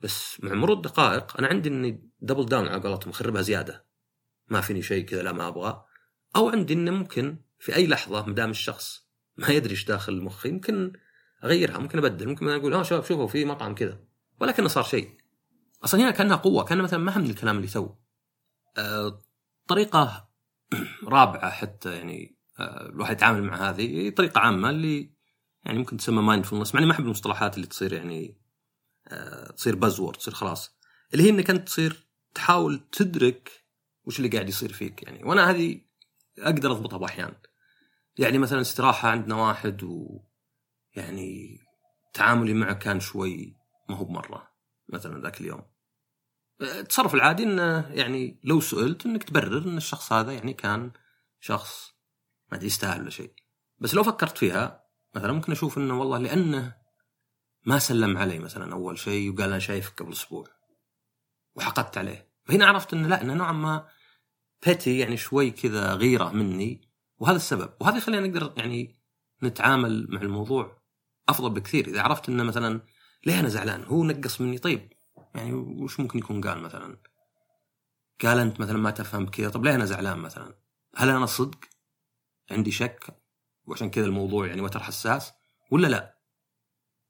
بس 0.00 0.40
مع 0.40 0.54
مرور 0.54 0.76
الدقائق 0.76 1.36
أنا 1.38 1.48
عندي 1.48 1.68
إني 1.68 2.10
double 2.20 2.46
down 2.46 2.68
على 2.68 2.82
قولتهم 2.82 3.10
أخربها 3.10 3.42
زيادة. 3.42 3.86
ما 4.48 4.60
فيني 4.60 4.82
شيء 4.82 5.04
كذا 5.04 5.22
لا 5.22 5.32
ما 5.32 5.48
أبغى. 5.48 5.84
أو 6.36 6.48
عندي 6.48 6.74
انه 6.74 6.90
ممكن 6.90 7.36
في 7.58 7.76
أي 7.76 7.86
لحظة 7.86 8.26
ما 8.26 8.34
دام 8.34 8.50
الشخص 8.50 9.08
ما 9.36 9.48
يدري 9.48 9.70
إيش 9.70 9.84
داخل 9.84 10.22
مخي 10.22 10.50
ممكن 10.50 10.92
أغيرها 11.44 11.78
ممكن 11.78 11.98
أبدل 11.98 12.28
ممكن 12.28 12.48
أقول 12.48 12.74
آه 12.74 12.82
شباب 12.82 13.04
شوفوا 13.04 13.26
في 13.26 13.44
مطعم 13.44 13.74
كذا. 13.74 14.00
ولكنه 14.40 14.68
صار 14.68 14.84
شيء. 14.84 15.16
أصلا 15.84 16.00
هنا 16.00 16.10
كأنها 16.10 16.36
قوة 16.36 16.64
كان 16.64 16.82
مثلا 16.82 16.98
ما 16.98 17.18
من 17.18 17.30
الكلام 17.30 17.56
اللي 17.56 17.68
تو 17.68 17.94
أه 18.78 19.18
طريقة 19.68 20.31
رابعة 21.04 21.50
حتى 21.50 21.96
يعني 21.96 22.36
أه 22.60 22.88
الواحد 22.88 23.16
يتعامل 23.16 23.42
مع 23.42 23.70
هذه 23.70 24.10
طريقة 24.10 24.40
عامة 24.40 24.70
اللي 24.70 25.12
يعني 25.64 25.78
ممكن 25.78 25.96
تسمى 25.96 26.22
مايندفولنس 26.22 26.74
مع 26.74 26.78
إني 26.78 26.86
ما 26.86 26.92
أحب 26.94 27.04
المصطلحات 27.04 27.56
اللي 27.56 27.66
تصير 27.66 27.92
يعني 27.92 28.40
أه 29.08 29.50
تصير 29.50 29.76
بازورد 29.76 30.16
تصير 30.16 30.34
خلاص. 30.34 30.76
اللي 31.12 31.24
هي 31.24 31.30
إنك 31.30 31.50
أنت 31.50 31.66
تصير 31.66 32.06
تحاول 32.34 32.80
تدرك 32.92 33.50
وش 34.04 34.18
اللي 34.18 34.28
قاعد 34.28 34.48
يصير 34.48 34.72
فيك 34.72 35.02
يعني. 35.02 35.24
وأنا 35.24 35.50
هذه 35.50 35.80
أقدر 36.38 36.72
أضبطها 36.72 36.98
باحيان 36.98 37.34
يعني 38.18 38.38
مثلا 38.38 38.60
استراحة 38.60 39.08
عندنا 39.08 39.34
واحد 39.34 39.82
و 39.84 40.20
يعني 40.94 41.58
تعاملي 42.14 42.54
معه 42.54 42.72
كان 42.72 43.00
شوي 43.00 43.56
ما 43.88 43.96
هو 43.96 44.04
بمرة 44.04 44.48
مثلا 44.88 45.22
ذاك 45.22 45.40
اليوم. 45.40 45.62
التصرف 46.60 47.14
العادي 47.14 47.42
إنه 47.42 47.88
يعني 47.88 48.40
لو 48.44 48.60
سئلت 48.60 49.06
إنك 49.06 49.24
تبرر 49.24 49.62
إن 49.68 49.76
الشخص 49.76 50.12
هذا 50.12 50.32
يعني 50.32 50.52
كان 50.52 50.90
شخص 51.40 51.92
ما 52.50 52.56
أدري 52.56 52.66
يستاهل 52.66 53.00
ولا 53.00 53.10
شيء. 53.10 53.32
بس 53.78 53.94
لو 53.94 54.02
فكرت 54.02 54.38
فيها 54.38 54.84
مثلا 55.14 55.32
ممكن 55.32 55.52
أشوف 55.52 55.78
إنه 55.78 56.00
والله 56.00 56.18
لأنه 56.18 56.76
ما 57.64 57.78
سلم 57.78 58.18
علي 58.18 58.38
مثلا 58.38 58.72
أول 58.72 58.98
شيء 58.98 59.32
وقال 59.32 59.48
أنا 59.48 59.58
شايفك 59.58 60.02
قبل 60.02 60.12
أسبوع 60.12 60.46
وحقدت 61.54 61.98
عليه. 61.98 62.32
فهنا 62.44 62.66
عرفت 62.66 62.94
إنه 62.94 63.08
لا 63.08 63.22
إنه 63.22 63.34
نوعا 63.34 63.52
ما 63.52 63.88
بيتي 64.66 64.98
يعني 64.98 65.16
شوي 65.16 65.50
كذا 65.50 65.94
غيره 65.94 66.30
مني. 66.30 66.88
وهذا 67.18 67.36
السبب. 67.36 67.72
وهذا 67.80 67.96
يخلينا 67.96 68.26
نقدر 68.26 68.54
يعني 68.56 69.02
نتعامل 69.42 70.06
مع 70.10 70.22
الموضوع 70.22 70.82
أفضل 71.28 71.50
بكثير. 71.50 71.86
إذا 71.88 72.02
عرفت 72.02 72.28
إنه 72.28 72.42
مثلا 72.42 72.80
ليه 73.26 73.40
أنا 73.40 73.48
زعلان؟ 73.48 73.84
هو 73.84 74.04
نقص 74.04 74.40
مني. 74.40 74.58
طيب 74.58 74.92
يعني 75.34 75.52
وش 75.52 76.00
ممكن 76.00 76.18
يكون 76.18 76.40
قال 76.40 76.58
مثلا؟ 76.58 76.96
قال 78.22 78.38
أنت 78.38 78.60
مثلا 78.60 78.78
ما 78.78 78.90
تفهم 78.90 79.26
كذا 79.26 79.48
طب 79.48 79.64
ليه 79.64 79.74
أنا 79.74 79.84
زعلان 79.84 80.18
مثلا؟ 80.18 80.54
هل 80.96 81.08
أنا 81.08 81.26
صدق؟ 81.26 81.58
عندي 82.50 82.70
شك؟ 82.70 83.16
وعشان 83.64 83.90
كذا 83.90 84.04
الموضوع 84.04 84.46
يعني 84.46 84.60
وتر 84.60 84.80
حساس؟ 84.80 85.32
ولا 85.70 85.86
لا؟ 85.86 86.18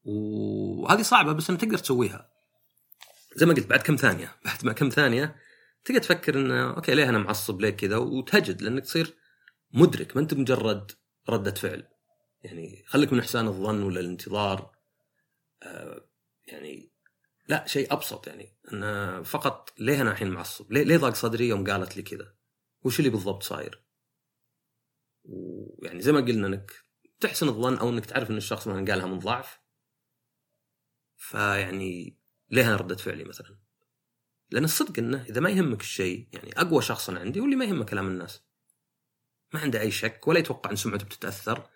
وهذه 0.05 1.03
صعبة 1.03 1.33
بس 1.33 1.51
انك 1.51 1.61
تقدر 1.61 1.79
تسويها. 1.79 2.31
زي 3.37 3.47
ما 3.47 3.55
قلت 3.55 3.67
بعد 3.67 3.81
كم 3.81 3.97
ثانية 3.97 4.37
بعد 4.45 4.65
ما 4.65 4.73
كم 4.73 4.89
ثانية 4.89 5.37
تقدر 5.85 6.01
تفكر 6.01 6.39
انه 6.39 6.75
أوكي 6.75 6.95
ليه 6.95 7.09
أنا 7.09 7.19
معصب؟ 7.19 7.61
ليه 7.61 7.71
كذا؟ 7.71 7.97
وتهجد 7.97 8.63
لأنك 8.63 8.85
تصير 8.85 9.15
مدرك 9.75 10.17
ما 10.17 10.23
أنت 10.23 10.35
مجرد 10.35 10.93
ردة 11.29 11.55
فعل. 11.55 11.89
يعني 12.43 12.85
خليك 12.87 13.13
من 13.13 13.19
إحسان 13.19 13.47
الظن 13.47 13.83
ولا 13.83 14.01
الانتظار 14.01 14.73
آه 15.63 16.09
يعني 16.47 16.92
لا 17.53 17.67
شيء 17.67 17.93
أبسط 17.93 18.27
يعني 18.27 18.57
انه 18.73 19.23
فقط 19.23 19.75
ليه 19.79 20.03
أنا 20.03 20.11
الحين 20.11 20.31
معصب؟ 20.31 20.73
ليه 20.73 20.83
ليه 20.83 20.97
ضاق 20.97 21.15
صدري 21.15 21.49
يوم 21.49 21.71
قالت 21.71 21.97
لي 21.97 22.03
كذا؟ 22.03 22.35
وش 22.85 22.99
اللي 22.99 23.11
بالضبط 23.11 23.43
صاير؟ 23.43 23.83
ويعني 25.25 26.01
زي 26.01 26.13
ما 26.13 26.21
قلنا 26.21 26.47
إنك 26.47 26.73
تحسن 27.21 27.49
الظن 27.49 27.79
أو 27.79 27.89
إنك 27.89 28.07
تعرف 28.07 28.31
إن 28.31 28.37
الشخص 28.37 28.69
مثلا 28.69 28.93
قالها 28.93 29.07
من 29.07 29.19
ضعف 29.19 29.61
فيعني 31.17 32.19
ليه 32.51 32.69
أنا 32.69 32.77
ردة 32.77 32.97
فعلي 32.97 33.25
مثلا؟ 33.25 33.59
لأن 34.51 34.65
الصدق 34.65 34.99
إنه 34.99 35.23
إذا 35.23 35.41
ما 35.41 35.51
يهمك 35.51 35.81
الشيء 35.81 36.29
يعني 36.33 36.53
أقوى 36.61 36.83
شخص 36.83 37.09
أنا 37.11 37.21
عندي 37.21 37.41
هو 37.41 37.45
اللي 37.45 37.57
ما 37.57 37.65
يهمه 37.65 37.85
كلام 37.85 38.09
الناس 38.09 38.43
ما 39.55 39.61
عنده 39.61 39.81
أي 39.81 39.91
شك 39.91 40.29
ولا 40.29 40.39
يتوقع 40.39 40.71
إن 40.71 40.77
سمعته 40.77 41.05
بتتأثر 41.05 41.69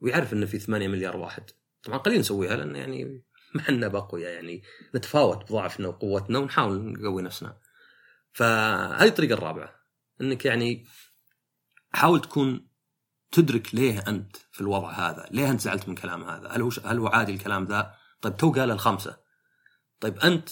ويعرف 0.00 0.32
إنه 0.32 0.46
في 0.46 0.58
8 0.58 0.88
مليار 0.88 1.16
واحد 1.16 1.50
طبعا 1.82 1.98
قليل 1.98 2.20
نسويها 2.20 2.56
لأن 2.56 2.76
يعني 2.76 3.22
ما 3.54 3.60
إحنا 3.60 3.88
باقوياء 3.88 4.32
يعني 4.32 4.62
نتفاوت 4.94 5.52
بضعفنا 5.52 5.88
وقوتنا 5.88 6.38
ونحاول 6.38 6.92
نقوي 6.92 7.22
نفسنا 7.22 7.56
فهذه 8.32 9.08
الطريقة 9.08 9.34
الرابعة 9.34 9.74
إنك 10.20 10.44
يعني 10.44 10.86
حاول 11.92 12.20
تكون 12.20 12.70
تدرك 13.32 13.74
ليه 13.74 13.98
أنت 14.08 14.36
في 14.52 14.60
الوضع 14.60 14.90
هذا؟ 14.90 15.28
ليه 15.30 15.50
أنت 15.50 15.60
زعلت 15.60 15.88
من 15.88 15.94
كلام 15.94 16.24
هذا؟ 16.24 16.48
هل 16.48 16.62
هو 16.62 16.70
هل 16.84 16.98
هو 16.98 17.06
عادي 17.06 17.32
الكلام 17.32 17.64
ذا؟ 17.64 17.94
طيب 18.22 18.36
تو 18.36 18.52
قال 18.52 18.70
الخمسه. 18.70 19.16
طيب 20.00 20.18
أنت 20.18 20.48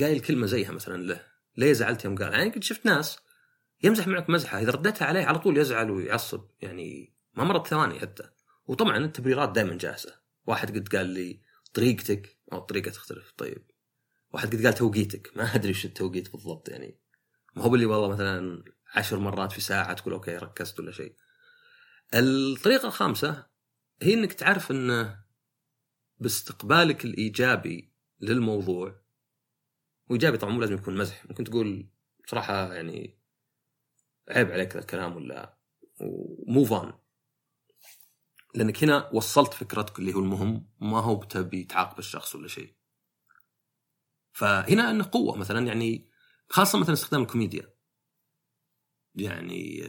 قايل 0.00 0.20
كلمة 0.20 0.46
زيها 0.46 0.72
مثلا 0.72 1.02
له، 1.02 1.20
ليه 1.56 1.72
زعلت 1.72 2.04
يوم 2.04 2.16
قال؟ 2.16 2.32
يعني 2.32 2.50
قد 2.50 2.62
شفت 2.62 2.86
ناس 2.86 3.18
يمزح 3.82 4.06
معك 4.06 4.30
مزحة 4.30 4.60
إذا 4.60 4.70
رديتها 4.70 5.06
عليه 5.06 5.24
على 5.24 5.38
طول 5.38 5.58
يزعل 5.58 5.90
ويعصب 5.90 6.44
يعني 6.60 7.14
ما 7.34 7.44
مرت 7.44 7.66
ثواني 7.66 8.00
حتى. 8.00 8.30
وطبعا 8.66 8.96
التبريرات 8.96 9.48
دائما 9.48 9.78
جاهزة. 9.78 10.14
واحد 10.46 10.78
قد 10.78 10.96
قال 10.96 11.06
لي 11.06 11.40
طريقتك 11.76 12.38
أو 12.52 12.58
الطريقة 12.58 12.90
تختلف 12.90 13.32
طيب. 13.36 13.70
واحد 14.30 14.56
قد 14.56 14.64
قال 14.64 14.74
توقيتك 14.74 15.36
ما 15.36 15.54
أدري 15.54 15.68
إيش 15.68 15.84
التوقيت 15.84 16.32
بالضبط 16.32 16.68
يعني. 16.68 17.00
ما 17.56 17.62
هو 17.62 17.74
اللي 17.74 17.86
والله 17.86 18.08
مثلا 18.08 18.64
عشر 18.94 19.18
مرات 19.18 19.52
في 19.52 19.60
ساعة 19.60 19.92
تقول 19.92 20.14
أوكي 20.14 20.36
ركزت 20.36 20.80
ولا 20.80 20.92
شيء. 20.92 21.14
الطريقة 22.14 22.86
الخامسة 22.86 23.46
هي 24.02 24.14
إنك 24.14 24.32
تعرف 24.32 24.70
إن 24.70 25.16
باستقبالك 26.18 27.04
الإيجابي 27.04 27.92
للموضوع 28.20 29.00
وإيجابي 30.10 30.38
طبعا 30.38 30.52
مو 30.52 30.60
لازم 30.60 30.74
يكون 30.74 30.96
مزح 30.96 31.26
ممكن 31.26 31.44
تقول 31.44 31.90
بصراحة 32.24 32.74
يعني 32.74 33.18
عيب 34.28 34.50
عليك 34.50 34.76
الكلام 34.76 35.16
ولا 35.16 35.58
موف 36.46 36.72
اون 36.72 36.92
لأنك 38.56 38.84
هنا 38.84 39.10
وصلت 39.12 39.54
فكرتك 39.54 39.98
اللي 39.98 40.14
هو 40.14 40.18
المهم 40.18 40.68
ما 40.80 41.00
هو 41.00 41.16
بتبي 41.16 41.64
تعاقب 41.64 41.98
الشخص 41.98 42.34
ولا 42.34 42.48
شيء. 42.48 42.76
فهنا 44.32 44.90
انه 44.90 45.08
قوة 45.12 45.36
مثلا 45.36 45.66
يعني 45.66 46.10
خاصة 46.48 46.78
مثلا 46.78 46.92
استخدام 46.92 47.22
الكوميديا. 47.22 47.74
يعني 49.14 49.84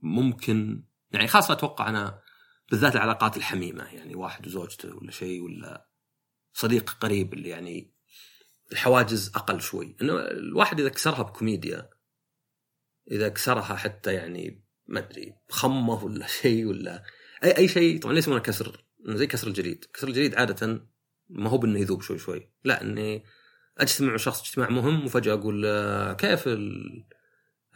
ممكن 0.00 0.84
يعني 1.10 1.26
خاصة 1.26 1.52
أتوقع 1.52 1.88
أنا 1.88 2.22
بالذات 2.70 2.96
العلاقات 2.96 3.36
الحميمة 3.36 3.84
يعني 3.84 4.14
واحد 4.14 4.46
وزوجته 4.46 4.96
ولا 4.96 5.10
شيء 5.10 5.42
ولا 5.42 5.90
صديق 6.52 6.90
قريب 6.90 7.34
اللي 7.34 7.48
يعني 7.48 7.94
الحواجز 8.72 9.32
أقل 9.34 9.60
شوي. 9.60 9.96
إنه 10.02 10.12
الواحد 10.12 10.80
إذا 10.80 10.88
كسرها 10.88 11.22
بكوميديا 11.22 11.90
إذا 13.10 13.28
كسرها 13.28 13.76
حتى 13.76 14.14
يعني 14.14 14.66
ما 14.86 15.00
أدري 15.00 15.34
بخمه 15.48 16.04
ولا 16.04 16.26
شيء 16.42 16.66
ولا 16.66 17.04
اي 17.44 17.58
أي 17.58 17.68
شيء 17.68 18.00
طبعا 18.00 18.14
ليس 18.14 18.24
يسمونه 18.24 18.40
كسر 18.40 18.84
زي 19.06 19.26
كسر 19.26 19.46
الجليد. 19.48 19.84
كسر 19.94 20.08
الجليد 20.08 20.34
عادة 20.34 20.86
ما 21.28 21.50
هو 21.50 21.58
بإنه 21.58 21.80
يذوب 21.80 22.02
شوي 22.02 22.18
شوي. 22.18 22.50
لا 22.64 22.82
إني 22.82 23.24
أجتمع 23.78 24.10
مع 24.10 24.16
شخص 24.16 24.40
اجتماع 24.40 24.70
مهم 24.70 25.04
وفجأة 25.04 25.34
أقول 25.34 25.62
آه، 25.66 26.12
كيف 26.12 26.48
آه، 26.48 26.56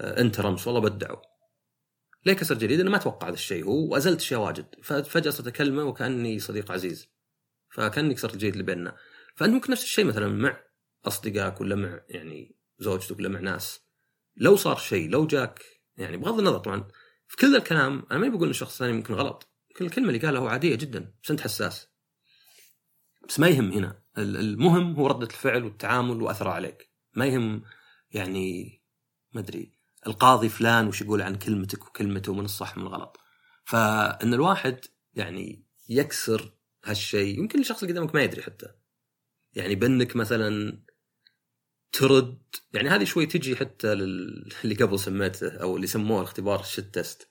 أنت 0.01 0.41
رمس 0.41 0.67
والله 0.67 0.81
بدعوا 0.81 1.23
ليه 2.27 2.33
كسر 2.33 2.55
جليد؟ 2.59 2.81
أنا 2.81 2.91
ما 2.91 2.97
أتوقع 2.97 3.27
هذا 3.29 3.35
الشيء 3.35 3.65
هو 3.65 3.93
وأزلت 3.93 4.21
اشياء 4.21 4.41
واجد. 4.41 4.67
ففجاه 4.83 5.31
صرت 5.31 5.47
أكلمه 5.47 5.85
وكأني 5.85 6.39
صديق 6.39 6.73
عزيز. 6.73 7.09
فكأني 7.71 8.15
كسرت 8.15 8.35
الجليد 8.35 8.53
اللي 8.53 8.65
بيننا. 8.65 8.97
فأنت 9.37 9.55
ممكن 9.55 9.73
نفس 9.73 9.83
الشيء 9.83 10.05
مثلا 10.05 10.29
مع 10.29 10.61
أصدقائك 11.05 11.61
ولا 11.61 11.75
مع 11.75 12.01
يعني 12.09 12.57
زوجتك 12.79 13.19
ولا 13.19 13.29
مع 13.29 13.41
ناس. 13.41 13.81
لو 14.37 14.57
صار 14.57 14.77
شيء 14.77 15.11
لو 15.11 15.27
جاك 15.27 15.63
يعني 15.97 16.17
بغض 16.17 16.39
النظر 16.39 16.59
طبعا 16.59 16.89
في 17.27 17.37
كل 17.37 17.57
الكلام 17.57 18.07
أنا 18.11 18.19
ما 18.19 18.29
بقول 18.29 18.45
إن 18.45 18.51
الشخص 18.51 18.73
الثاني 18.73 18.93
ممكن 18.93 19.15
غلط. 19.15 19.50
الكلمة 19.81 20.09
اللي 20.09 20.19
قالها 20.19 20.41
هو 20.41 20.49
عادية 20.49 20.75
جدا 20.75 21.15
بس 21.25 21.31
أنت 21.31 21.41
حساس. 21.41 21.89
بس 23.29 23.41
ما 23.41 23.49
يهم 23.49 23.73
هنا. 23.73 24.03
المهم 24.19 24.95
هو 24.95 25.07
ردة 25.07 25.27
الفعل 25.27 25.65
والتعامل 25.65 26.23
واثره 26.23 26.51
عليك. 26.51 26.91
ما 27.15 27.27
يهم 27.27 27.63
يعني 28.11 28.81
ما 29.33 29.41
أدري 29.41 29.73
القاضي 30.07 30.49
فلان 30.49 30.89
وش 30.89 31.03
يقول 31.03 31.23
عن 31.23 31.35
كلمتك 31.35 31.87
وكلمته 31.87 32.35
من 32.35 32.45
الصح 32.45 32.77
من 32.77 32.83
الغلط. 32.83 33.21
فإن 33.65 34.35
الواحد 34.35 34.81
يعني 35.15 35.67
يكسر 35.89 36.53
هالشيء 36.85 37.39
يمكن 37.39 37.61
الشخص 37.61 37.83
اللي 37.83 37.93
قدامك 37.93 38.15
ما 38.15 38.23
يدري 38.23 38.43
حتى. 38.43 38.67
يعني 39.53 39.75
بأنك 39.75 40.17
مثلا 40.17 40.83
ترد 41.93 42.39
يعني 42.75 42.89
هذه 42.89 43.05
شوي 43.05 43.27
تجي 43.27 43.57
حتى 43.57 43.93
اللي 43.93 44.75
قبل 44.81 44.99
سميته 44.99 45.49
أو 45.49 45.77
اللي 45.77 45.87
سموه 45.87 46.19
الاختبار 46.21 46.61
الشت 46.61 46.95
تيست 46.95 47.29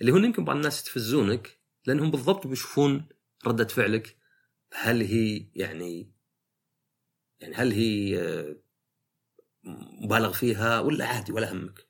اللي 0.00 0.12
هو 0.12 0.16
يمكن 0.16 0.44
بعض 0.44 0.56
الناس 0.56 0.78
يستفزونك 0.78 1.55
لأنهم 1.86 2.10
بالضبط 2.10 2.46
بيشوفون 2.46 3.08
ردة 3.46 3.64
فعلك 3.66 4.16
هل 4.72 5.02
هي 5.02 5.50
يعني 5.54 6.12
يعني 7.40 7.54
هل 7.54 7.72
هي 7.72 8.20
آه، 8.20 8.56
مبالغ 10.02 10.32
فيها 10.32 10.80
ولا 10.80 11.06
عادي 11.06 11.32
ولا 11.32 11.52
همك؟ 11.52 11.86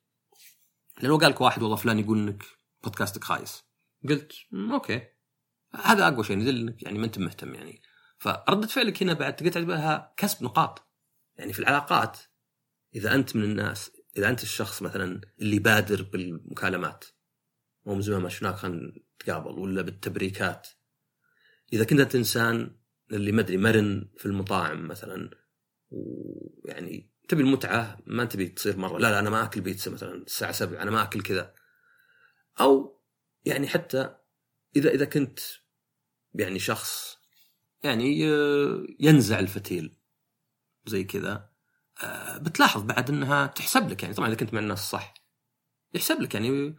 لأنه 1.02 1.18
قال 1.18 1.30
لك 1.30 1.40
واحد 1.40 1.62
والله 1.62 1.76
فلان 1.76 1.98
يقول 1.98 2.18
إنك 2.18 2.42
بودكاستك 2.84 3.24
خايس. 3.24 3.64
قلت 4.08 4.32
أوكي. 4.72 5.08
هذا 5.74 6.08
أقوى 6.08 6.24
شيء 6.24 6.38
يدل 6.38 6.60
إنك 6.60 6.82
يعني 6.82 6.98
ما 6.98 7.06
أنت 7.06 7.18
مهتم 7.18 7.54
يعني. 7.54 7.82
فردة 8.18 8.66
فعلك 8.66 9.02
هنا 9.02 9.12
بعد 9.12 9.36
تقدر 9.36 9.50
تعتبرها 9.50 10.14
كسب 10.16 10.44
نقاط. 10.44 10.90
يعني 11.36 11.52
في 11.52 11.58
العلاقات 11.58 12.18
إذا 12.94 13.14
أنت 13.14 13.36
من 13.36 13.44
الناس 13.44 13.92
إذا 14.16 14.28
أنت 14.28 14.42
الشخص 14.42 14.82
مثلا 14.82 15.20
اللي 15.40 15.58
بادر 15.58 16.02
بالمكالمات 16.02 17.04
مو 17.86 17.94
من 17.94 18.00
زمان 18.00 18.22
ما 18.22 18.28
شفناك 18.28 18.54
خلينا 18.54 18.92
نتقابل 19.16 19.58
ولا 19.58 19.82
بالتبريكات. 19.82 20.68
إذا 21.72 21.84
كنت 21.84 22.00
انت 22.00 22.14
إنسان 22.14 22.76
اللي 23.12 23.32
ما 23.32 23.40
أدري 23.40 23.56
مرن 23.56 24.08
في 24.16 24.26
المطاعم 24.26 24.88
مثلا 24.88 25.30
ويعني 25.90 27.10
تبي 27.28 27.42
المتعة 27.42 27.98
ما 28.06 28.24
تبي 28.24 28.48
تصير 28.48 28.76
مرة. 28.76 28.98
لا 28.98 29.10
لا 29.10 29.18
أنا 29.18 29.30
ما 29.30 29.44
أكل 29.44 29.60
بيتزا 29.60 29.90
مثلا 29.90 30.14
الساعة 30.14 30.52
7 30.52 30.82
أنا 30.82 30.90
ما 30.90 31.02
أكل 31.02 31.22
كذا. 31.22 31.54
أو 32.60 33.00
يعني 33.44 33.68
حتى 33.68 34.16
إذا 34.76 34.90
إذا 34.90 35.04
كنت 35.04 35.40
يعني 36.34 36.58
شخص 36.58 37.16
يعني 37.82 38.20
ينزع 39.00 39.38
الفتيل 39.38 39.96
زي 40.86 41.04
كذا 41.04 41.50
آه، 42.02 42.38
بتلاحظ 42.38 42.82
بعد 42.82 43.10
إنها 43.10 43.46
تحسب 43.46 43.90
لك 43.90 44.02
يعني. 44.02 44.14
طبعا 44.14 44.28
إذا 44.28 44.36
كنت 44.36 44.54
مع 44.54 44.60
الناس 44.60 44.90
صح 44.90 45.14
يحسب 45.94 46.20
لك 46.20 46.34
يعني 46.34 46.76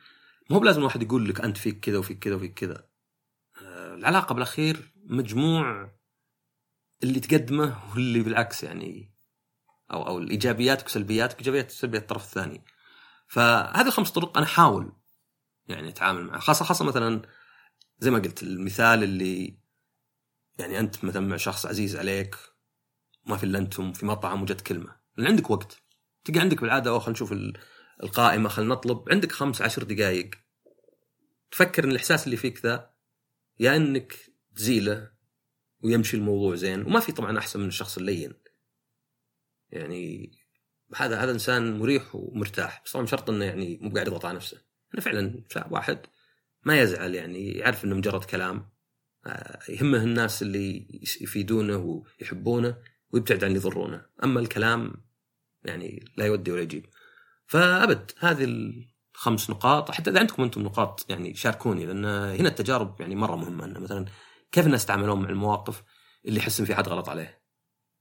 مو 0.50 0.60
بلازم 0.60 0.84
واحد 0.84 1.04
يقول 1.04 1.30
لك 1.30 1.42
أنت 1.42 1.58
فيك 1.58 1.80
كذا 1.80 1.98
وفيك 1.98 2.20
كذا 2.20 2.36
وفيك 2.36 2.54
كذا. 2.54 2.88
آه، 3.62 3.96
العلاقة 3.96 4.34
بالأخير 4.34 4.94
مجموع 4.96 5.92
اللي 7.04 7.20
تقدمه 7.20 7.92
واللي 7.92 8.20
بالعكس 8.20 8.64
يعني 8.64 9.14
أو 9.92 10.08
أو 10.08 10.18
الإيجابيات 10.18 10.86
وسلبياتك 10.86 11.40
إيجابيات 11.40 11.72
وسلبيات 11.72 12.02
الطرف 12.02 12.24
الثاني. 12.24 12.66
فهذه 13.28 13.88
الخمس 13.88 14.12
طرق 14.12 14.38
أنا 14.38 14.46
احاول 14.46 14.94
يعني 15.68 15.90
أتعامل 15.90 16.24
معها. 16.24 16.40
خاصه 16.40 16.66
خاصة 16.66 16.86
مثلا 16.86 17.22
زي 18.00 18.12
ما 18.12 18.20
قلت 18.20 18.44
المثال 18.44 19.04
اللي 19.04 19.60
يعني 20.60 20.80
أنت 20.80 21.06
مثلا 21.06 21.28
مع 21.28 21.38
شخص 21.38 21.66
عزيز 21.66 21.96
عليك 21.96 22.36
ما 23.26 23.38
في 23.38 23.44
إلا 23.44 23.60
أنتم 23.60 23.94
في 23.94 24.06
مطعم 24.06 24.42
وجت 24.42 24.62
كلمة. 24.62 24.96
لأن 25.18 25.28
عندك 25.28 25.50
وقت. 25.50 25.84
تلقى 26.24 26.40
عندك 26.40 26.62
بالعادة 26.62 26.92
أو 26.92 27.00
خلينا 27.00 27.12
نشوف 27.12 27.34
القائمة 28.04 28.50
خلينا 28.50 28.74
نطلب 28.74 29.10
عندك 29.12 29.32
خمس 29.32 29.62
عشر 29.62 29.84
دقائق 29.84 30.30
تفكر 31.52 31.84
إن 31.84 31.92
الإحساس 31.92 32.26
اللي 32.26 32.38
فيك 32.38 32.66
ذا 32.66 32.94
يا 33.60 33.76
إنك 33.76 34.14
تزيله 34.56 35.12
ويمشي 35.84 36.18
الموضوع 36.18 36.56
زين. 36.56 36.86
وما 36.86 37.00
في 37.00 37.12
طبعا 37.12 37.38
أحسن 37.38 37.60
من 37.60 37.68
الشخص 37.68 37.98
اللين. 37.98 38.34
يعني 39.70 40.32
هذا 40.96 41.20
هذا 41.20 41.32
إنسان 41.32 41.80
مريح 41.80 42.16
ومرتاح 42.16 42.82
بس 42.86 42.92
طبعا 42.92 43.06
شرط 43.06 43.30
إنه 43.30 43.46
يعني 43.46 43.80
مو 43.82 43.90
قاعد 43.90 44.08
يضغط 44.08 44.26
على 44.26 44.36
نفسه. 44.36 44.62
إنه 44.94 45.02
فعلا 45.02 45.44
واحد 45.70 46.00
ما 46.64 46.80
يزعل 46.80 47.16
يعني 47.16 47.52
يعرف 47.52 47.86
إنه 47.86 47.96
مجرد 47.96 48.24
كلام. 48.24 48.70
آه، 49.26 49.60
يهمه 49.70 50.04
الناس 50.04 50.42
اللي 50.42 50.88
يفيدونه 51.22 51.78
ويحبونه 51.78 52.78
ويبتعد 53.12 53.44
عن 53.44 53.48
اللي 53.48 53.60
يضرونه. 53.60 54.06
أما 54.24 54.40
الكلام 54.40 54.94
يعني 55.64 56.06
لا 56.18 56.26
يودي 56.26 56.52
ولا 56.52 56.62
يجيب. 56.62 56.86
فأبد 57.48 58.12
هذه 58.20 58.44
الخمس 59.16 59.50
نقاط 59.50 59.92
حتى 59.92 60.10
إذا 60.10 60.20
عندكم 60.20 60.44
أنتم 60.44 60.62
نقاط 60.62 61.06
يعني 61.10 61.36
شاركوني 61.36 61.86
لأن 61.86 62.06
هنا 62.06 62.50
التجارب 62.50 63.02
يعني 63.02 63.16
مرة 63.16 63.36
مهمة 63.36 63.66
إنه 63.66 63.80
مثلا 63.80 64.06
كيف 64.52 64.66
الناس 64.66 64.84
يتعاملون 64.84 65.22
مع 65.22 65.30
المواقف 65.30 65.84
اللي 66.26 66.40
يحس 66.40 66.62
في 66.62 66.76
حد 66.76 66.88
غلط 66.88 67.10
عليه؟ 67.10 67.42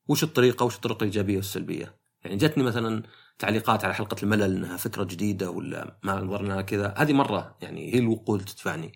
وش 0.08 0.22
الطريقة 0.22 0.64
وش 0.64 0.76
الطرق 0.76 0.96
الإيجابية 1.02 1.36
والسلبية؟ 1.36 1.96
يعني 2.24 2.36
جتني 2.36 2.64
مثلا 2.64 3.02
تعليقات 3.38 3.84
على 3.84 3.94
حلقة 3.94 4.16
الملل 4.22 4.56
إنها 4.56 4.76
فكرة 4.76 5.04
جديدة 5.04 5.50
ولا 5.50 5.98
ما 6.02 6.20
نظرنا 6.20 6.62
كذا 6.62 6.94
هذه 6.96 7.12
مرة 7.12 7.56
يعني 7.60 7.94
هي 7.94 7.98
الوقود 7.98 8.44
تدفعني. 8.44 8.92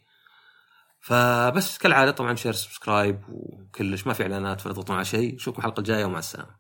فبس 1.01 1.79
كالعادة 1.79 2.11
طبعا 2.11 2.35
share 2.35 2.53
subscribe 2.53 3.21
وكلش 3.29 4.07
ما 4.07 4.13
في 4.13 4.23
إعلانات 4.23 4.61
فلا 4.61 4.73
تضغطون 4.73 4.97
على 4.97 5.05
شيء. 5.05 5.37
اشوفكم 5.37 5.59
الحلقة 5.59 5.81
الجاية 5.81 6.05
ومع 6.05 6.19
السلامة. 6.19 6.51